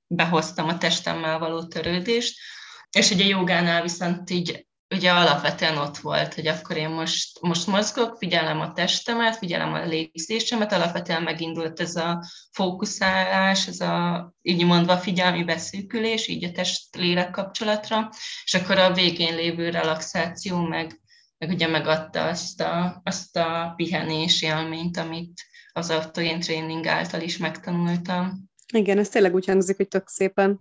behoztam 0.06 0.68
a 0.68 0.78
testemmel 0.78 1.38
való 1.38 1.66
törődést, 1.66 2.38
és 2.90 3.10
ugye 3.10 3.24
jogánál 3.24 3.82
viszont 3.82 4.30
így 4.30 4.66
ugye 4.94 5.12
alapvetően 5.12 5.76
ott 5.76 5.96
volt, 5.96 6.34
hogy 6.34 6.46
akkor 6.46 6.76
én 6.76 6.88
most, 6.88 7.40
most 7.40 7.66
mozgok, 7.66 8.16
figyelem 8.18 8.60
a 8.60 8.72
testemet, 8.72 9.36
figyelem 9.36 9.72
a 9.72 9.84
légzésemet, 9.84 10.72
alapvetően 10.72 11.22
megindult 11.22 11.80
ez 11.80 11.96
a 11.96 12.24
fókuszálás, 12.50 13.66
ez 13.66 13.80
a 13.80 14.32
így 14.42 14.64
mondva 14.64 14.96
figyelmi 14.96 15.44
beszűkülés, 15.44 16.28
így 16.28 16.44
a 16.44 16.52
test-lélek 16.52 17.30
kapcsolatra, 17.30 18.10
és 18.44 18.54
akkor 18.54 18.78
a 18.78 18.92
végén 18.92 19.34
lévő 19.34 19.70
relaxáció 19.70 20.60
meg, 20.60 21.00
meg 21.38 21.50
ugye 21.50 21.66
megadta 21.66 22.24
azt 22.24 22.60
a, 22.60 23.00
azt 23.04 23.36
a 23.36 23.72
pihenés 23.76 24.42
élményt, 24.42 24.96
amit 24.96 25.40
az 25.72 25.90
autogén 25.90 26.40
tréning 26.40 26.86
által 26.86 27.20
is 27.20 27.36
megtanultam. 27.36 28.50
Igen, 28.72 28.98
ez 28.98 29.08
tényleg 29.08 29.34
úgy 29.34 29.46
hangzik, 29.46 29.76
hogy 29.76 29.88
tök 29.88 30.08
szépen 30.08 30.60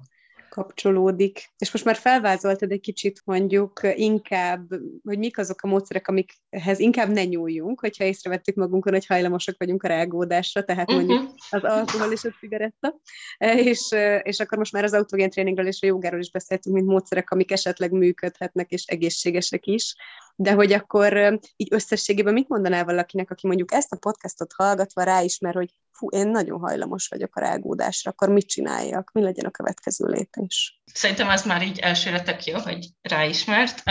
kapcsolódik. 0.57 1.49
És 1.57 1.71
most 1.71 1.85
már 1.85 1.95
felvázoltad 1.95 2.71
egy 2.71 2.79
kicsit 2.79 3.21
mondjuk 3.25 3.81
inkább, 3.95 4.67
hogy 5.03 5.17
mik 5.17 5.37
azok 5.37 5.61
a 5.61 5.67
módszerek, 5.67 6.07
amikhez 6.07 6.79
inkább 6.79 7.09
ne 7.09 7.25
nyúljunk, 7.25 7.79
hogyha 7.79 8.03
észrevettük 8.03 8.55
magunkon, 8.55 8.93
hogy 8.93 9.05
hajlamosak 9.05 9.55
vagyunk 9.57 9.83
a 9.83 9.87
rágódásra, 9.87 10.63
tehát 10.63 10.91
mondjuk 10.91 11.21
uh-huh. 11.21 11.35
az 11.49 11.63
alkohol 11.63 12.11
és 12.11 12.23
a 12.23 12.35
cigaretta. 12.39 12.99
És, 13.37 13.95
és 14.21 14.39
akkor 14.39 14.57
most 14.57 14.71
már 14.71 14.83
az 14.83 14.93
autogén 14.93 15.29
tréningről 15.29 15.67
és 15.67 15.81
a 15.81 15.85
jogáról 15.85 16.19
is 16.19 16.31
beszéltünk, 16.31 16.75
mint 16.75 16.87
módszerek, 16.87 17.29
amik 17.29 17.51
esetleg 17.51 17.91
működhetnek 17.91 18.71
és 18.71 18.85
egészségesek 18.85 19.65
is 19.65 19.95
de 20.39 20.51
hogy 20.51 20.73
akkor 20.73 21.39
így 21.55 21.73
összességében 21.73 22.33
mit 22.33 22.47
mondanál 22.47 22.85
valakinek, 22.85 23.31
aki 23.31 23.47
mondjuk 23.47 23.73
ezt 23.73 23.93
a 23.93 23.97
podcastot 23.97 24.53
hallgatva 24.53 25.03
ráismer, 25.03 25.53
hogy 25.53 25.69
fú, 25.97 26.09
én 26.09 26.27
nagyon 26.27 26.59
hajlamos 26.59 27.07
vagyok 27.07 27.35
a 27.35 27.39
rágódásra, 27.39 28.11
akkor 28.11 28.29
mit 28.29 28.47
csináljak, 28.47 29.11
mi 29.13 29.21
legyen 29.21 29.45
a 29.45 29.51
következő 29.51 30.05
lépés? 30.05 30.81
Szerintem 30.93 31.27
az 31.27 31.45
már 31.45 31.61
így 31.61 31.79
elsőre 31.79 32.21
tök 32.21 32.43
jó, 32.43 32.59
hogy 32.59 32.87
ráismert, 33.01 33.83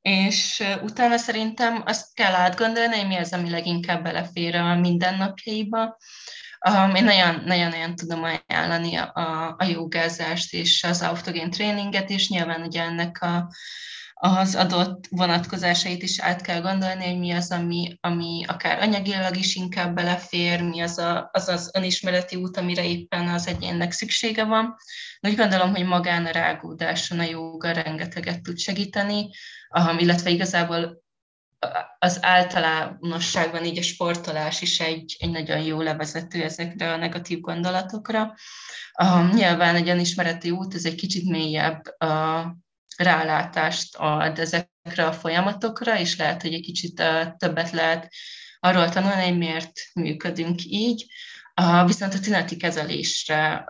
és 0.00 0.64
utána 0.82 1.16
szerintem 1.16 1.82
azt 1.86 2.14
kell 2.14 2.34
átgondolni, 2.34 2.96
hogy 2.96 3.06
mi 3.06 3.16
az, 3.16 3.32
ami 3.32 3.50
leginkább 3.50 4.02
belefér 4.02 4.54
a 4.54 4.74
mindennapjaiba, 4.74 5.96
Um, 6.68 6.94
én 6.94 7.04
nagyon-nagyon 7.04 7.94
tudom 7.94 8.22
ajánlani 8.22 8.96
a, 8.96 9.10
a, 9.14 9.54
a 9.58 9.64
jogázást 9.64 10.54
és 10.54 10.84
az 10.84 11.02
autogén 11.02 11.50
tréninget, 11.50 12.10
és 12.10 12.28
nyilván 12.28 12.62
ugye 12.62 12.82
ennek 12.82 13.22
a 13.22 13.50
az 14.20 14.54
adott 14.54 15.06
vonatkozásait 15.10 16.02
is 16.02 16.20
át 16.20 16.40
kell 16.40 16.60
gondolni, 16.60 17.04
hogy 17.04 17.18
mi 17.18 17.30
az, 17.30 17.50
ami, 17.50 17.98
ami 18.00 18.44
akár 18.46 18.82
anyagilag 18.82 19.36
is 19.36 19.54
inkább 19.54 19.94
belefér, 19.94 20.62
mi 20.62 20.80
az, 20.80 20.98
a, 20.98 21.28
az 21.32 21.48
az 21.48 21.70
önismereti 21.74 22.36
út, 22.36 22.56
amire 22.56 22.84
éppen 22.84 23.28
az 23.28 23.46
egyénnek 23.46 23.92
szüksége 23.92 24.44
van. 24.44 24.76
De 25.20 25.28
úgy 25.28 25.36
gondolom, 25.36 25.74
hogy 25.74 25.84
magán 25.84 26.26
a 26.26 26.30
rágódáson 26.30 27.18
a 27.18 27.22
joga 27.22 27.70
rengeteget 27.70 28.42
tud 28.42 28.58
segíteni, 28.58 29.30
illetve 29.98 30.30
igazából 30.30 31.02
az 31.98 32.18
általánosságban 32.20 33.64
így 33.64 33.78
a 33.78 33.82
sportolás 33.82 34.62
is 34.62 34.80
egy, 34.80 35.16
egy 35.18 35.30
nagyon 35.30 35.60
jó 35.60 35.80
levezető 35.80 36.42
ezekre 36.42 36.92
a 36.92 36.96
negatív 36.96 37.40
gondolatokra. 37.40 38.34
Uh, 39.02 39.34
nyilván 39.34 39.74
egy 39.74 39.88
önismereti 39.88 40.50
út, 40.50 40.74
ez 40.74 40.84
egy 40.84 40.94
kicsit 40.94 41.28
mélyebb 41.28 41.82
uh, 42.04 42.44
rálátást 42.98 43.96
ad 43.96 44.38
ezekre 44.38 45.06
a 45.06 45.12
folyamatokra, 45.12 45.98
és 45.98 46.16
lehet, 46.16 46.42
hogy 46.42 46.52
egy 46.52 46.60
kicsit 46.60 47.02
többet 47.36 47.70
lehet 47.70 48.08
arról 48.60 48.88
tanulni, 48.88 49.22
hogy 49.22 49.38
miért 49.38 49.72
működünk 49.94 50.64
így. 50.64 51.06
Viszont 51.86 52.14
a 52.14 52.20
tüneti 52.20 52.56
kezelésre 52.56 53.64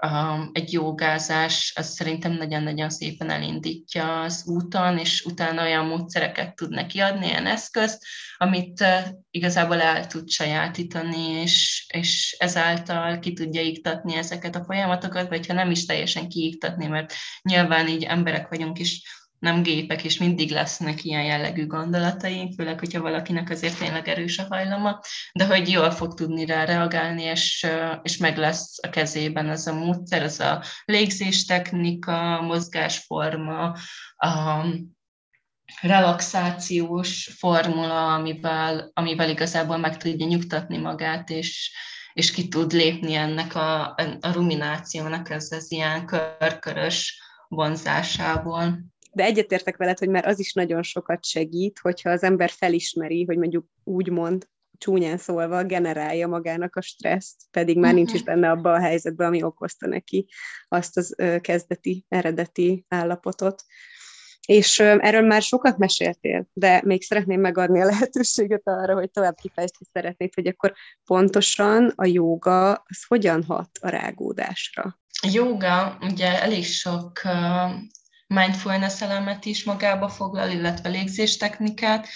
egy 0.52 0.72
jogázás 0.72 1.72
az 1.76 1.86
szerintem 1.86 2.32
nagyon-nagyon 2.32 2.90
szépen 2.90 3.30
elindítja 3.30 4.20
az 4.20 4.42
úton, 4.46 4.98
és 4.98 5.24
utána 5.24 5.62
olyan 5.62 5.86
módszereket 5.86 6.54
tud 6.54 6.70
neki 6.70 6.98
adni, 7.00 7.26
ilyen 7.26 7.46
eszközt, 7.46 8.04
amit 8.36 8.84
igazából 9.30 9.80
el 9.80 10.06
tud 10.06 10.30
sajátítani, 10.30 11.30
és, 11.30 11.86
és 11.94 12.36
ezáltal 12.38 13.18
ki 13.18 13.32
tudja 13.32 13.60
iktatni 13.60 14.14
ezeket 14.14 14.56
a 14.56 14.64
folyamatokat, 14.64 15.28
vagy 15.28 15.46
ha 15.46 15.52
nem 15.52 15.70
is 15.70 15.86
teljesen 15.86 16.28
kiiktatni, 16.28 16.86
mert 16.86 17.14
nyilván 17.42 17.88
így 17.88 18.02
emberek 18.02 18.48
vagyunk, 18.48 18.78
és 18.78 19.02
nem 19.38 19.62
gépek, 19.62 20.04
és 20.04 20.18
mindig 20.18 20.50
lesznek 20.50 21.04
ilyen 21.04 21.24
jellegű 21.24 21.66
gondolatai, 21.66 22.54
főleg, 22.56 22.78
hogyha 22.78 23.00
valakinek 23.00 23.50
azért 23.50 23.78
tényleg 23.78 24.08
erős 24.08 24.38
a 24.38 24.46
hajlama, 24.48 25.00
de 25.32 25.46
hogy 25.46 25.70
jól 25.70 25.90
fog 25.90 26.14
tudni 26.14 26.44
rá 26.44 26.64
reagálni, 26.64 27.22
és, 27.22 27.66
és 28.02 28.16
meg 28.16 28.36
lesz 28.36 28.78
a 28.82 28.88
kezében 28.88 29.48
ez 29.48 29.66
a 29.66 29.74
módszer, 29.74 30.22
ez 30.22 30.40
a 30.40 30.62
légzéstechnika, 30.84 32.40
mozgásforma, 32.40 33.74
a 34.16 34.64
relaxációs 35.80 37.34
formula, 37.38 38.14
amivel, 38.14 38.90
amivel 38.94 39.30
igazából 39.30 39.76
meg 39.76 39.96
tudja 39.96 40.26
nyugtatni 40.26 40.78
magát, 40.78 41.30
és, 41.30 41.72
és 42.12 42.30
ki 42.30 42.48
tud 42.48 42.72
lépni 42.72 43.14
ennek 43.14 43.54
a, 43.54 43.94
a 44.20 44.32
ruminációnak, 44.32 45.30
ez 45.30 45.52
az 45.52 45.72
ilyen 45.72 46.06
körkörös 46.06 47.22
vonzásából. 47.48 48.78
De 49.18 49.24
egyetértek 49.24 49.76
veled, 49.76 49.98
hogy 49.98 50.08
már 50.08 50.26
az 50.26 50.38
is 50.38 50.52
nagyon 50.52 50.82
sokat 50.82 51.24
segít, 51.24 51.78
hogyha 51.78 52.10
az 52.10 52.22
ember 52.22 52.50
felismeri, 52.50 53.24
hogy 53.24 53.36
mondjuk 53.36 53.66
úgymond 53.84 54.48
csúnyán 54.76 55.18
szólva 55.18 55.64
generálja 55.64 56.26
magának 56.26 56.76
a 56.76 56.80
stresszt, 56.80 57.36
pedig 57.50 57.78
már 57.78 57.94
nincs 57.94 58.12
is 58.12 58.22
mhm. 58.22 58.30
benne 58.30 58.50
abban 58.50 58.74
a 58.74 58.80
helyzetben, 58.80 59.26
ami 59.26 59.42
okozta 59.42 59.86
neki 59.86 60.28
azt 60.68 60.96
az 60.96 61.14
kezdeti, 61.40 62.04
eredeti 62.08 62.84
állapotot. 62.88 63.62
És 64.46 64.78
erről 64.78 65.26
már 65.26 65.42
sokat 65.42 65.78
meséltél, 65.78 66.46
de 66.52 66.80
még 66.84 67.02
szeretném 67.02 67.40
megadni 67.40 67.80
a 67.80 67.84
lehetőséget 67.84 68.62
arra, 68.64 68.94
hogy 68.94 69.10
tovább 69.10 69.36
kifejteni 69.36 69.90
szeretnéd, 69.92 70.34
hogy 70.34 70.46
akkor 70.46 70.74
pontosan 71.04 71.92
a 71.94 72.06
jóga 72.06 72.72
az 72.72 73.04
hogyan 73.06 73.44
hat 73.44 73.70
a 73.80 73.88
rágódásra? 73.88 74.98
A 75.22 75.28
jóga 75.32 75.98
ugye 76.00 76.42
elég 76.42 76.64
sok 76.64 77.20
mindfulness 78.28 79.02
elemet 79.02 79.44
is 79.44 79.64
magába 79.64 80.08
foglal, 80.08 80.50
illetve 80.50 80.88
légzéstechnikát, 80.88 82.08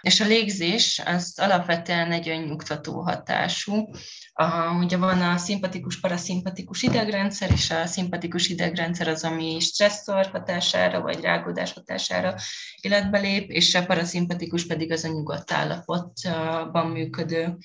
és 0.00 0.20
a 0.20 0.26
légzés 0.26 1.02
az 1.04 1.34
alapvetően 1.36 2.12
egy 2.12 2.28
önnyugtató 2.28 3.00
hatású. 3.00 3.88
A, 4.32 4.74
ugye 4.74 4.96
van 4.96 5.20
a 5.20 5.36
szimpatikus, 5.36 6.00
paraszimpatikus 6.00 6.82
idegrendszer, 6.82 7.50
és 7.50 7.70
a 7.70 7.86
szimpatikus 7.86 8.48
idegrendszer 8.48 9.08
az, 9.08 9.24
ami 9.24 9.60
stresszor 9.60 10.26
hatására, 10.26 11.00
vagy 11.00 11.20
rágódás 11.20 11.72
hatására 11.72 12.34
életbe 12.80 13.18
lép, 13.18 13.50
és 13.50 13.74
a 13.74 13.86
paraszimpatikus 13.86 14.66
pedig 14.66 14.92
az 14.92 15.04
a 15.04 15.08
nyugodt 15.08 15.52
állapotban 15.52 16.86
működő 16.86 17.56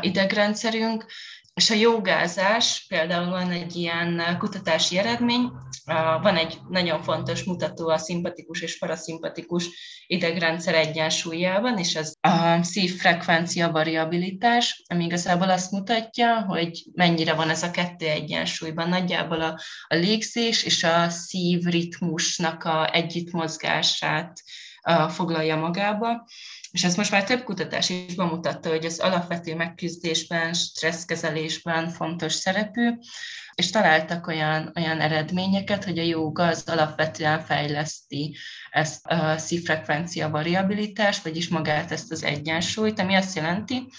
idegrendszerünk. 0.00 1.06
És 1.60 1.70
a 1.70 1.74
jogázás, 1.74 2.84
például 2.88 3.30
van 3.30 3.50
egy 3.50 3.76
ilyen 3.76 4.36
kutatási 4.38 4.98
eredmény, 4.98 5.50
van 6.22 6.36
egy 6.36 6.58
nagyon 6.68 7.02
fontos 7.02 7.42
mutató 7.42 7.88
a 7.88 7.98
szimpatikus 7.98 8.60
és 8.60 8.78
paraszimpatikus 8.78 9.68
idegrendszer 10.06 10.74
egyensúlyában, 10.74 11.78
és 11.78 11.96
az 11.96 12.16
a 12.20 12.62
szívfrekvencia 12.62 13.70
variabilitás, 13.70 14.82
ami 14.86 15.04
igazából 15.04 15.50
azt 15.50 15.70
mutatja, 15.70 16.40
hogy 16.40 16.82
mennyire 16.92 17.34
van 17.34 17.50
ez 17.50 17.62
a 17.62 17.70
kettő 17.70 18.06
egyensúlyban. 18.06 18.88
Nagyjából 18.88 19.40
a, 19.40 19.60
a 19.88 19.94
légzés 19.94 20.62
és 20.62 20.84
a 20.84 21.08
szívritmusnak 21.08 22.64
a 22.64 22.94
együttmozgását 22.94 24.42
foglalja 25.08 25.56
magába. 25.56 26.26
És 26.70 26.84
ez 26.84 26.94
most 26.94 27.10
már 27.10 27.24
több 27.24 27.42
kutatás 27.42 27.88
is 27.88 28.14
bemutatta, 28.14 28.68
hogy 28.68 28.84
az 28.84 28.98
alapvető 28.98 29.54
megküzdésben, 29.54 30.52
stresszkezelésben 30.52 31.88
fontos 31.88 32.32
szerepű, 32.32 32.90
és 33.54 33.70
találtak 33.70 34.26
olyan, 34.26 34.72
olyan 34.76 35.00
eredményeket, 35.00 35.84
hogy 35.84 35.98
a 35.98 36.02
jóga 36.02 36.46
az 36.46 36.62
alapvetően 36.66 37.40
fejleszti 37.40 38.36
ezt 38.70 39.06
a 39.06 39.38
szívfrekvencia 39.38 40.30
variabilitást, 40.30 41.22
vagyis 41.22 41.48
magát 41.48 41.92
ezt 41.92 42.12
az 42.12 42.22
egyensúlyt, 42.22 43.00
ami 43.00 43.14
azt 43.14 43.36
jelenti, 43.36 43.90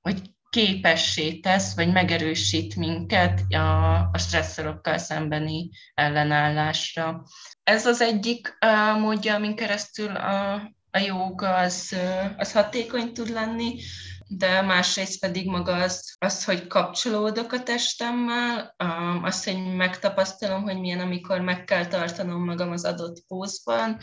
hogy 0.00 0.20
képessé 0.50 1.32
tesz, 1.32 1.74
vagy 1.74 1.92
megerősít 1.92 2.76
minket 2.76 3.40
a, 3.52 3.96
a 4.12 4.18
stresszorokkal 4.18 4.98
szembeni 4.98 5.70
ellenállásra. 5.94 7.22
Ez 7.62 7.86
az 7.86 8.00
egyik 8.00 8.58
uh, 8.66 9.00
módja, 9.00 9.34
amin 9.34 9.56
keresztül 9.56 10.16
a, 10.16 10.62
a 10.90 10.98
jóga 10.98 11.56
az, 11.56 11.96
az 12.36 12.52
hatékony 12.52 13.12
tud 13.12 13.28
lenni, 13.28 13.80
de 14.32 14.62
másrészt 14.62 15.20
pedig 15.20 15.46
maga 15.46 15.74
az, 15.74 16.14
az, 16.18 16.44
hogy 16.44 16.66
kapcsolódok 16.66 17.52
a 17.52 17.62
testemmel, 17.62 18.74
azt, 19.22 19.44
hogy 19.44 19.74
megtapasztalom, 19.74 20.62
hogy 20.62 20.78
milyen, 20.78 21.00
amikor 21.00 21.40
meg 21.40 21.64
kell 21.64 21.86
tartanom 21.86 22.44
magam 22.44 22.70
az 22.70 22.84
adott 22.84 23.24
pózban, 23.26 23.98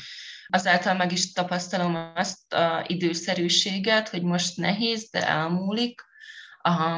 azáltal 0.47 0.93
meg 0.93 1.11
is 1.11 1.31
tapasztalom 1.31 2.11
azt 2.15 2.53
a 2.53 2.83
időszerűséget, 2.87 4.09
hogy 4.09 4.23
most 4.23 4.57
nehéz, 4.57 5.09
de 5.11 5.27
elmúlik, 5.27 6.01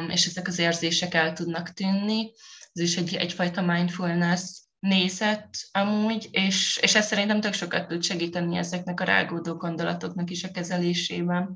és 0.08 0.25
ezek 0.25 0.47
az 0.47 0.60
érzések 0.60 1.13
el 1.13 1.34
tudnak 1.34 1.73
tűnni. 1.73 2.32
Ez 2.73 2.82
is 2.82 2.97
egy, 2.97 3.15
egyfajta 3.15 3.62
mindfulness 3.62 4.41
nézet 4.80 5.50
amúgy, 5.72 6.28
és, 6.32 6.80
és 6.82 6.96
ez 6.96 7.06
szerintem 7.06 7.42
tök 7.42 7.54
sokat 7.54 7.88
tud 7.88 8.04
segíteni 8.04 8.58
ezeknek 8.58 9.00
a 9.00 9.04
rágódó 9.04 9.54
gondolatoknak 9.54 10.30
is 10.30 10.44
a 10.44 10.52
kezelésében 10.52 11.56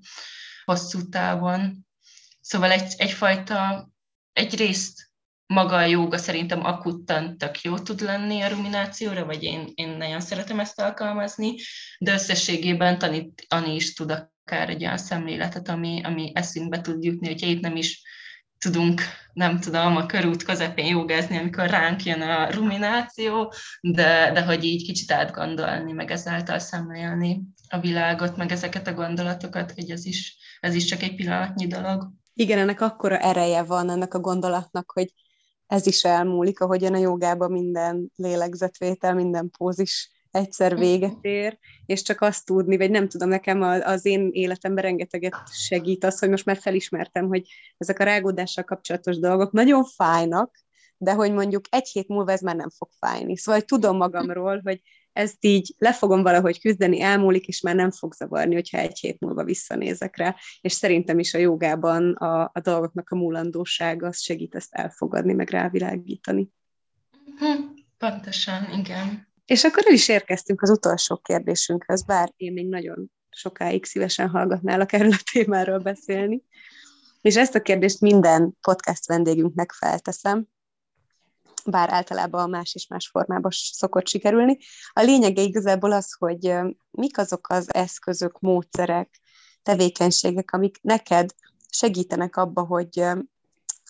hosszú 0.66 1.10
távon. 1.10 1.88
Szóval 2.42 2.72
egy, 2.72 2.94
egyfajta, 2.98 3.90
egyrészt 4.34 5.12
maga 5.46 5.76
a 5.76 5.86
jóga 5.86 6.18
szerintem 6.18 6.66
akuttan 6.66 7.38
tök 7.38 7.62
jó 7.62 7.80
tud 7.80 8.02
lenni 8.02 8.42
a 8.42 8.48
ruminációra, 8.48 9.26
vagy 9.26 9.44
én, 9.44 9.72
én 9.74 9.90
nagyon 9.90 10.22
szeretem 10.22 10.60
ezt 10.60 10.80
alkalmazni, 10.80 11.56
de 12.00 12.14
összességében 12.14 12.98
tanítani 12.98 13.76
is 13.76 13.94
tud 13.94 14.12
akár 14.12 14.70
egy 14.70 14.84
olyan 14.84 14.98
szemléletet, 14.98 15.70
ami, 15.70 16.02
ami 16.04 16.32
eszünkbe 16.36 16.82
tud 16.82 17.04
jutni, 17.04 17.28
hogyha 17.28 17.48
itt 17.48 17.62
nem 17.62 17.76
is 17.76 18.02
tudunk, 18.64 19.02
nem 19.34 19.60
tudom, 19.60 19.96
a 19.96 20.06
körút 20.06 20.44
közepén 20.44 20.86
jogázni, 20.86 21.38
amikor 21.38 21.70
ránk 21.70 22.04
jön 22.04 22.22
a 22.22 22.52
rumináció, 22.52 23.54
de, 23.82 24.32
de 24.34 24.44
hogy 24.44 24.64
így 24.64 24.84
kicsit 24.84 25.12
átgondolni, 25.12 25.92
meg 25.92 26.12
ezáltal 26.12 26.60
szemlélni 26.60 27.42
a 27.70 27.80
világot, 27.80 28.38
meg 28.38 28.52
ezeket 28.52 28.88
a 28.88 28.94
gondolatokat, 28.94 29.72
hogy 29.72 29.90
ez 29.90 30.06
is, 30.06 30.38
ez 30.60 30.76
is 30.76 30.86
csak 30.86 31.02
egy 31.02 31.16
pillanatnyi 31.16 31.68
dolog. 31.68 32.12
Igen, 32.34 32.58
ennek 32.58 32.82
akkora 32.82 33.18
ereje 33.18 33.64
van 33.64 33.90
ennek 33.90 34.14
a 34.14 34.20
gondolatnak, 34.20 34.92
hogy 34.92 35.14
ez 35.68 35.88
is 35.88 36.04
elmúlik, 36.04 36.60
ahogyan 36.60 36.94
a 36.94 36.98
jogában 36.98 37.52
minden 37.52 38.12
lélegzetvétel, 38.16 39.14
minden 39.14 39.50
pózis 39.58 40.12
egyszer 40.34 40.78
véget 40.78 41.18
ér, 41.22 41.58
és 41.86 42.02
csak 42.02 42.22
azt 42.22 42.46
tudni, 42.46 42.78
vagy 42.78 42.90
nem 42.90 43.08
tudom, 43.08 43.30
nekem 43.30 43.62
az 43.62 44.06
én 44.06 44.30
életemben 44.32 44.84
rengeteget 44.84 45.36
segít 45.52 46.04
az, 46.04 46.20
hogy 46.20 46.30
most 46.30 46.46
már 46.46 46.58
felismertem, 46.58 47.28
hogy 47.28 47.48
ezek 47.78 48.00
a 48.00 48.04
rágódással 48.04 48.64
kapcsolatos 48.64 49.20
dolgok 49.20 49.52
nagyon 49.52 49.84
fájnak, 49.84 50.64
de 50.98 51.14
hogy 51.14 51.34
mondjuk 51.34 51.66
egy 51.70 51.88
hét 51.88 52.08
múlva 52.08 52.32
ez 52.32 52.42
már 52.42 52.56
nem 52.56 52.70
fog 52.70 52.90
fájni. 53.00 53.38
Szóval 53.38 53.60
hogy 53.60 53.68
tudom 53.68 53.98
magamról, 53.98 54.62
hogy 54.64 54.82
ezt 55.14 55.46
így 55.46 55.76
le 55.78 55.94
fogom 55.94 56.24
valahogy 56.24 56.60
küzdeni, 56.60 57.02
elmúlik, 57.02 57.48
és 57.48 57.62
már 57.62 57.76
nem 57.76 57.92
fog 57.92 58.14
zavarni, 58.14 58.54
hogyha 58.54 58.78
egy 58.78 59.00
hét 59.00 59.20
múlva 59.20 59.44
visszanézek 59.44 60.18
rá. 60.18 60.36
És 60.62 60.72
szerintem 60.72 61.20
is 61.20 61.34
a 61.34 61.38
jogában 61.38 62.14
a, 62.14 62.52
a 62.54 62.60
dolgoknak 62.60 63.10
a 63.10 63.16
múlandósága 63.16 64.08
az 64.08 64.22
segít 64.22 64.56
ezt 64.56 64.74
elfogadni, 64.74 65.34
meg 65.34 65.50
rávilágítani. 65.50 66.50
Hm, 67.38 67.62
pontosan, 67.98 68.80
igen. 68.80 69.33
És 69.46 69.64
akkor 69.64 69.84
el 69.86 69.94
is 69.94 70.08
érkeztünk 70.08 70.62
az 70.62 70.70
utolsó 70.70 71.18
kérdésünkhöz, 71.18 72.04
bár 72.06 72.34
én 72.36 72.54
még 72.54 72.68
nagyon 72.70 73.12
sokáig 73.30 73.86
szívesen 73.86 74.30
hallgatnálak 74.30 74.94
erről 74.94 75.12
a 75.12 75.24
témáról 75.32 75.80
beszélni. 75.80 76.44
És 77.22 77.36
ezt 77.36 77.56
a 77.56 77.62
kérdést 77.62 78.02
minden 78.02 78.58
podcast 78.62 79.08
vendégünknek 79.08 79.72
felteszem, 79.72 80.48
bár 81.66 81.90
általában 81.90 82.50
más 82.50 82.76
és 82.76 82.88
más 82.88 83.08
formában 83.08 83.52
szokott 83.52 84.08
sikerülni. 84.08 84.58
A 84.94 85.02
lényege 85.02 85.42
igazából 85.42 85.92
az, 85.92 86.14
hogy 86.14 86.54
mik 86.92 87.18
azok 87.18 87.50
az 87.50 87.74
eszközök, 87.74 88.40
módszerek, 88.40 89.20
tevékenységek, 89.64 90.52
amik 90.52 90.82
neked 90.82 91.30
segítenek 91.70 92.36
abba, 92.36 92.62
hogy 92.62 93.06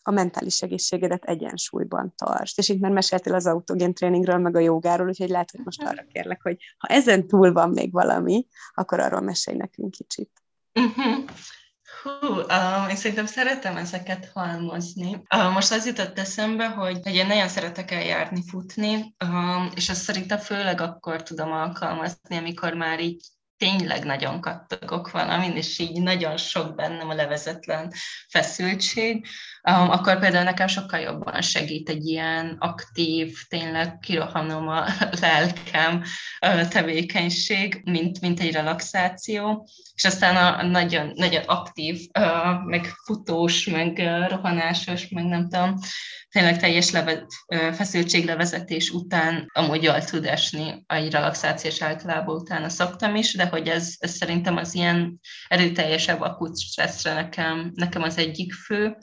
a 0.03 0.11
mentális 0.11 0.61
egészségedet 0.61 1.23
egyensúlyban 1.23 2.13
tartsd. 2.15 2.59
És 2.59 2.69
itt 2.69 2.79
már 2.79 2.91
meséltél 2.91 3.33
az 3.33 3.45
autogén 3.45 3.93
tréningről, 3.93 4.37
meg 4.37 4.55
a 4.55 4.59
jogáról, 4.59 5.07
úgyhogy 5.07 5.29
lehet, 5.29 5.51
hogy 5.51 5.61
most 5.63 5.83
arra 5.83 6.05
kérlek, 6.11 6.41
hogy 6.41 6.57
ha 6.77 6.87
ezen 6.87 7.27
túl 7.27 7.51
van 7.51 7.69
még 7.69 7.91
valami, 7.91 8.47
akkor 8.73 8.99
arról 8.99 9.21
mesélj 9.21 9.57
nekünk 9.57 9.91
kicsit. 9.91 10.31
Uh-huh. 10.73 11.25
Hú, 12.03 12.27
uh, 12.27 12.89
én 12.89 12.95
szerintem 12.95 13.25
szeretem 13.25 13.77
ezeket 13.77 14.31
halmozni. 14.33 15.23
Uh, 15.35 15.53
most 15.53 15.71
az 15.71 15.85
jutott 15.85 16.19
eszembe, 16.19 16.67
hogy, 16.67 16.99
hogy 17.03 17.15
én 17.15 17.27
nagyon 17.27 17.47
szeretek 17.47 17.91
eljárni, 17.91 18.43
futni, 18.47 19.15
uh, 19.25 19.71
és 19.75 19.89
azt 19.89 20.01
szerintem 20.01 20.37
főleg 20.37 20.81
akkor 20.81 21.23
tudom 21.23 21.51
alkalmazni, 21.51 22.37
amikor 22.37 22.73
már 22.73 22.99
így 22.99 23.21
tényleg 23.57 24.03
nagyon 24.03 24.41
kattogok 24.41 25.11
valamin, 25.11 25.55
és 25.55 25.79
így 25.79 26.01
nagyon 26.01 26.37
sok 26.37 26.75
bennem 26.75 27.09
a 27.09 27.13
levezetlen 27.13 27.91
feszültség, 28.29 29.27
um, 29.69 29.89
akkor 29.89 30.19
például 30.19 30.43
nekem 30.43 30.67
sokkal 30.67 30.99
jobban 30.99 31.41
segít 31.41 31.89
egy 31.89 32.05
ilyen 32.05 32.55
aktív, 32.59 33.37
tényleg 33.49 33.99
kirohanom 33.99 34.67
a 34.67 34.85
lelkem 35.21 36.03
tevékenység, 36.69 37.81
mint, 37.83 38.21
mint 38.21 38.39
egy 38.39 38.51
relaxáció, 38.51 39.67
és 39.95 40.05
aztán 40.05 40.35
a 40.35 40.63
nagyon, 40.63 41.11
nagyon 41.15 41.43
aktív, 41.45 41.99
meg 42.65 42.85
futós, 43.05 43.65
meg 43.65 43.97
rohanásos, 44.29 45.09
meg 45.09 45.25
nem 45.25 45.49
tudom, 45.49 45.79
tényleg 46.33 46.59
teljes 46.59 46.91
leve, 46.91 47.25
feszültséglevezetés 47.73 48.89
után 48.89 49.49
amúgy 49.53 49.83
jól 49.83 50.03
tud 50.03 50.25
esni 50.25 50.83
egy 50.87 51.11
relaxációs 51.11 51.81
általában 51.81 52.35
utána 52.35 52.69
szoktam 52.69 53.15
is, 53.15 53.33
de 53.33 53.45
hogy 53.45 53.67
ez, 53.67 53.95
ez 53.99 54.11
szerintem 54.11 54.57
az 54.57 54.73
ilyen 54.73 55.19
erőteljesebb 55.47 56.21
akut 56.21 56.59
stresszre 56.59 57.13
nekem, 57.13 57.71
nekem 57.75 58.01
az 58.01 58.17
egyik 58.17 58.53
fő. 58.53 58.97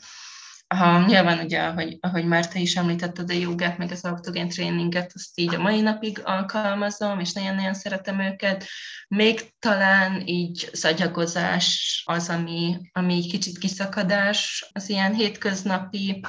Ha, 0.76 1.04
nyilván 1.06 1.44
ugye, 1.44 1.60
ahogy, 1.60 1.96
ahogy 2.00 2.24
már 2.24 2.48
te 2.48 2.58
is 2.58 2.76
említetted, 2.76 3.30
a 3.30 3.32
jogát, 3.32 3.78
meg 3.78 3.90
az 3.90 4.04
autogén 4.04 4.48
tréninget, 4.48 5.12
azt 5.14 5.38
így 5.40 5.54
a 5.54 5.60
mai 5.60 5.80
napig 5.80 6.20
alkalmazom, 6.24 7.20
és 7.20 7.32
nagyon-nagyon 7.32 7.74
szeretem 7.74 8.20
őket. 8.20 8.64
Még 9.08 9.40
talán 9.58 10.22
így 10.26 10.68
szagyagozás 10.72 12.02
az, 12.06 12.28
ami, 12.28 12.76
ami 12.92 13.26
kicsit 13.26 13.58
kiszakadás 13.58 14.70
az 14.72 14.88
ilyen 14.88 15.14
hétköznapi 15.14 16.20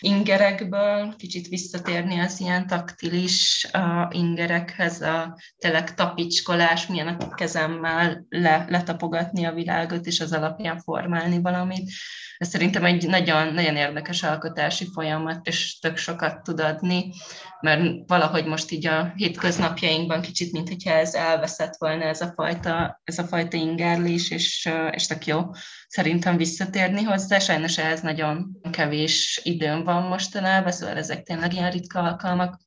ingerekből, 0.00 1.14
kicsit 1.16 1.48
visszatérni 1.48 2.18
az 2.18 2.40
ilyen 2.40 2.66
taktilis 2.66 3.66
a 3.72 4.08
ingerekhez, 4.12 5.00
a 5.00 5.38
tényleg 5.58 5.94
tapicskolás, 5.94 6.86
milyen 6.86 7.08
a 7.08 7.34
kezemmel 7.34 8.26
le, 8.28 8.64
letapogatni 8.68 9.44
a 9.44 9.52
világot, 9.52 10.06
és 10.06 10.20
az 10.20 10.32
alapján 10.32 10.80
formálni 10.80 11.40
valamit. 11.40 11.90
Ez 12.38 12.48
szerintem 12.48 12.84
egy 12.84 13.08
nagyon, 13.08 13.54
nagyon 13.54 13.76
érdekes 13.88 14.22
alkotási 14.22 14.88
folyamat, 14.92 15.46
és 15.46 15.78
tök 15.78 15.96
sokat 15.96 16.42
tud 16.42 16.60
adni, 16.60 17.12
mert 17.60 17.82
valahogy 18.06 18.46
most 18.46 18.70
így 18.70 18.86
a 18.86 19.12
hétköznapjainkban 19.16 20.20
kicsit, 20.20 20.52
mint 20.52 20.70
ez 20.84 21.14
elveszett 21.14 21.74
volna 21.78 22.04
ez 22.04 22.20
a 22.20 22.32
fajta, 22.34 23.00
ez 23.04 23.18
a 23.18 23.24
fajta 23.24 23.56
ingerlés, 23.56 24.30
és, 24.30 24.68
és 24.90 25.06
tök 25.06 25.26
jó 25.26 25.40
szerintem 25.88 26.36
visszatérni 26.36 27.02
hozzá. 27.02 27.38
Sajnos 27.38 27.78
ehhez 27.78 28.00
nagyon 28.00 28.58
kevés 28.70 29.40
időm 29.42 29.84
van 29.84 30.02
mostanában, 30.02 30.72
szóval 30.72 30.96
ezek 30.96 31.22
tényleg 31.22 31.52
ilyen 31.52 31.70
ritka 31.70 32.00
alkalmak. 32.00 32.60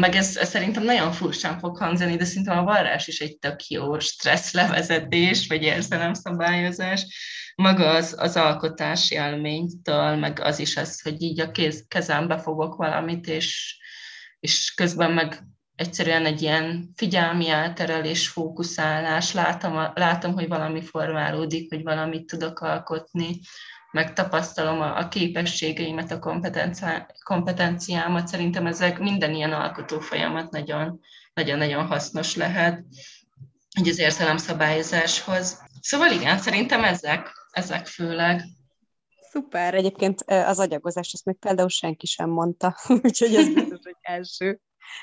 Meg 0.00 0.14
ez, 0.14 0.36
ez 0.36 0.48
szerintem 0.48 0.82
nagyon 0.82 1.12
furcsán 1.12 1.58
fog 1.58 1.76
hangzani, 1.76 2.16
de 2.16 2.24
szerintem 2.24 2.58
a 2.58 2.64
varrás 2.64 3.06
is 3.06 3.20
egy 3.20 3.38
tök 3.38 3.66
jó 3.66 3.98
stressz 3.98 4.52
levezetés, 4.52 5.46
vagy 5.46 5.62
érzelemszabályozás. 5.62 7.06
Maga 7.54 7.88
az, 7.88 8.14
az 8.18 8.36
alkotási 8.36 9.14
élménytől, 9.14 10.16
meg 10.16 10.40
az 10.40 10.58
is 10.58 10.76
az, 10.76 11.02
hogy 11.02 11.22
így 11.22 11.40
a 11.40 11.50
kéz, 11.50 11.84
kezembe 11.88 12.38
fogok 12.38 12.74
valamit, 12.74 13.26
és, 13.26 13.76
és 14.40 14.74
közben 14.74 15.12
meg 15.12 15.42
egyszerűen 15.74 16.26
egy 16.26 16.42
ilyen 16.42 16.92
figyelmi 16.96 17.48
elterelés, 17.48 18.28
fókuszálás, 18.28 19.32
látom, 19.32 19.92
látom, 19.94 20.32
hogy 20.32 20.48
valami 20.48 20.82
formálódik, 20.82 21.74
hogy 21.74 21.82
valamit 21.82 22.26
tudok 22.26 22.60
alkotni, 22.60 23.40
megtapasztalom 23.92 24.80
a, 24.80 24.98
a 24.98 25.08
képességeimet, 25.08 26.10
a 26.10 26.18
kompetenciámat. 27.24 28.26
Szerintem 28.26 28.66
ezek 28.66 28.98
minden 28.98 29.34
ilyen 29.34 29.52
alkotó 29.52 30.00
folyamat 30.00 30.50
nagyon, 30.50 31.00
nagyon-nagyon 31.34 31.86
hasznos 31.86 32.36
lehet 32.36 32.84
egy 33.70 33.88
az 33.88 33.98
érzelemszabályozáshoz. 33.98 35.62
Szóval 35.80 36.10
igen, 36.10 36.38
szerintem 36.38 36.84
ezek, 36.84 37.32
ezek 37.50 37.86
főleg. 37.86 38.42
Szuper, 39.30 39.74
egyébként 39.74 40.20
az 40.26 40.58
agyagozást 40.58 41.14
azt 41.14 41.24
még 41.24 41.36
például 41.36 41.68
senki 41.68 42.06
sem 42.06 42.30
mondta, 42.30 42.76
úgyhogy 43.04 43.34
ez 43.34 43.52
biztos, 43.54 43.78
hogy 43.82 43.96
első, 44.00 44.60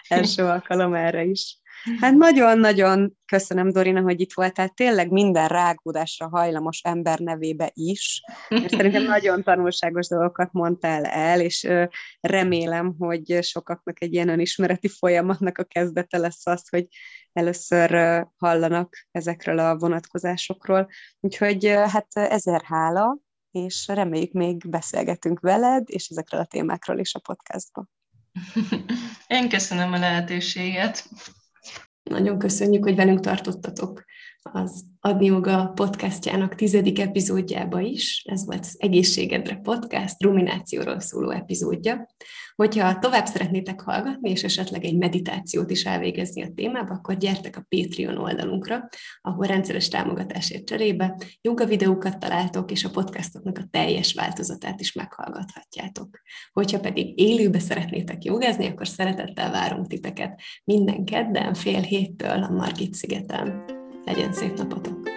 első 0.07 0.43
alkalom 0.43 0.93
erre 0.93 1.23
is. 1.23 1.57
Hát 1.99 2.13
nagyon-nagyon 2.13 3.17
köszönöm, 3.25 3.71
Dorina, 3.71 4.01
hogy 4.01 4.19
itt 4.19 4.33
voltál. 4.33 4.69
Tényleg 4.69 5.11
minden 5.11 5.47
rágódásra 5.47 6.29
hajlamos 6.29 6.81
ember 6.81 7.19
nevébe 7.19 7.71
is. 7.73 8.21
Mert 8.49 8.69
szerintem 8.69 9.03
nagyon 9.17 9.43
tanulságos 9.43 10.07
dolgokat 10.07 10.51
mondtál 10.51 11.05
el, 11.05 11.41
és 11.41 11.67
remélem, 12.19 12.95
hogy 12.97 13.37
sokaknak 13.41 14.01
egy 14.01 14.13
ilyen 14.13 14.29
önismereti 14.29 14.87
folyamatnak 14.87 15.57
a 15.57 15.63
kezdete 15.63 16.17
lesz 16.17 16.47
az, 16.47 16.69
hogy 16.69 16.87
először 17.33 17.89
hallanak 18.37 19.07
ezekről 19.11 19.59
a 19.59 19.77
vonatkozásokról. 19.77 20.89
Úgyhogy 21.19 21.65
hát 21.67 22.07
ezer 22.13 22.61
hála, 22.65 23.17
és 23.51 23.87
reméljük 23.87 24.31
még 24.31 24.69
beszélgetünk 24.69 25.39
veled, 25.39 25.83
és 25.85 26.07
ezekről 26.07 26.39
a 26.39 26.45
témákról 26.45 26.99
is 26.99 27.15
a 27.15 27.19
podcastban. 27.19 27.89
Én 29.27 29.49
köszönöm 29.49 29.93
a 29.93 29.97
lehetőséget. 29.99 31.09
Nagyon 32.09 32.39
köszönjük, 32.39 32.83
hogy 32.83 32.95
velünk 32.95 33.19
tartottatok 33.19 34.03
az 34.41 34.85
Adni 34.99 35.25
Joga 35.25 35.71
podcastjának 35.75 36.55
tizedik 36.55 36.99
epizódjába 36.99 37.79
is. 37.79 38.23
Ez 38.27 38.45
volt 38.45 38.59
az 38.59 38.75
Egészségedre 38.77 39.55
podcast, 39.55 40.23
ruminációról 40.23 40.99
szóló 40.99 41.29
epizódja. 41.29 42.07
Hogyha 42.55 42.99
tovább 42.99 43.25
szeretnétek 43.25 43.81
hallgatni, 43.81 44.29
és 44.29 44.43
esetleg 44.43 44.83
egy 44.83 44.97
meditációt 44.97 45.71
is 45.71 45.85
elvégezni 45.85 46.43
a 46.43 46.51
témába, 46.55 46.93
akkor 46.93 47.17
gyertek 47.17 47.57
a 47.57 47.65
Patreon 47.69 48.17
oldalunkra, 48.17 48.89
ahol 49.21 49.45
rendszeres 49.45 49.87
támogatásért 49.87 50.65
cserébe 50.65 51.15
joga 51.41 51.65
videókat 51.65 52.19
találtok, 52.19 52.71
és 52.71 52.83
a 52.83 52.89
podcastoknak 52.89 53.57
a 53.57 53.67
teljes 53.71 54.13
változatát 54.13 54.79
is 54.79 54.93
meghallgathatjátok. 54.93 56.19
Hogyha 56.51 56.79
pedig 56.79 57.19
élőbe 57.19 57.59
szeretnétek 57.59 58.23
jogázni, 58.23 58.67
akkor 58.67 58.87
szeretettel 58.87 59.51
várunk 59.51 59.87
titeket 59.87 60.41
minden 60.63 61.05
kedden 61.05 61.53
fél 61.53 61.81
héttől 61.81 62.43
a 62.43 62.49
Margit 62.49 62.93
szigeten. 62.93 63.77
Legyen 64.09 64.33
szép 64.33 64.57
napotok! 64.57 65.09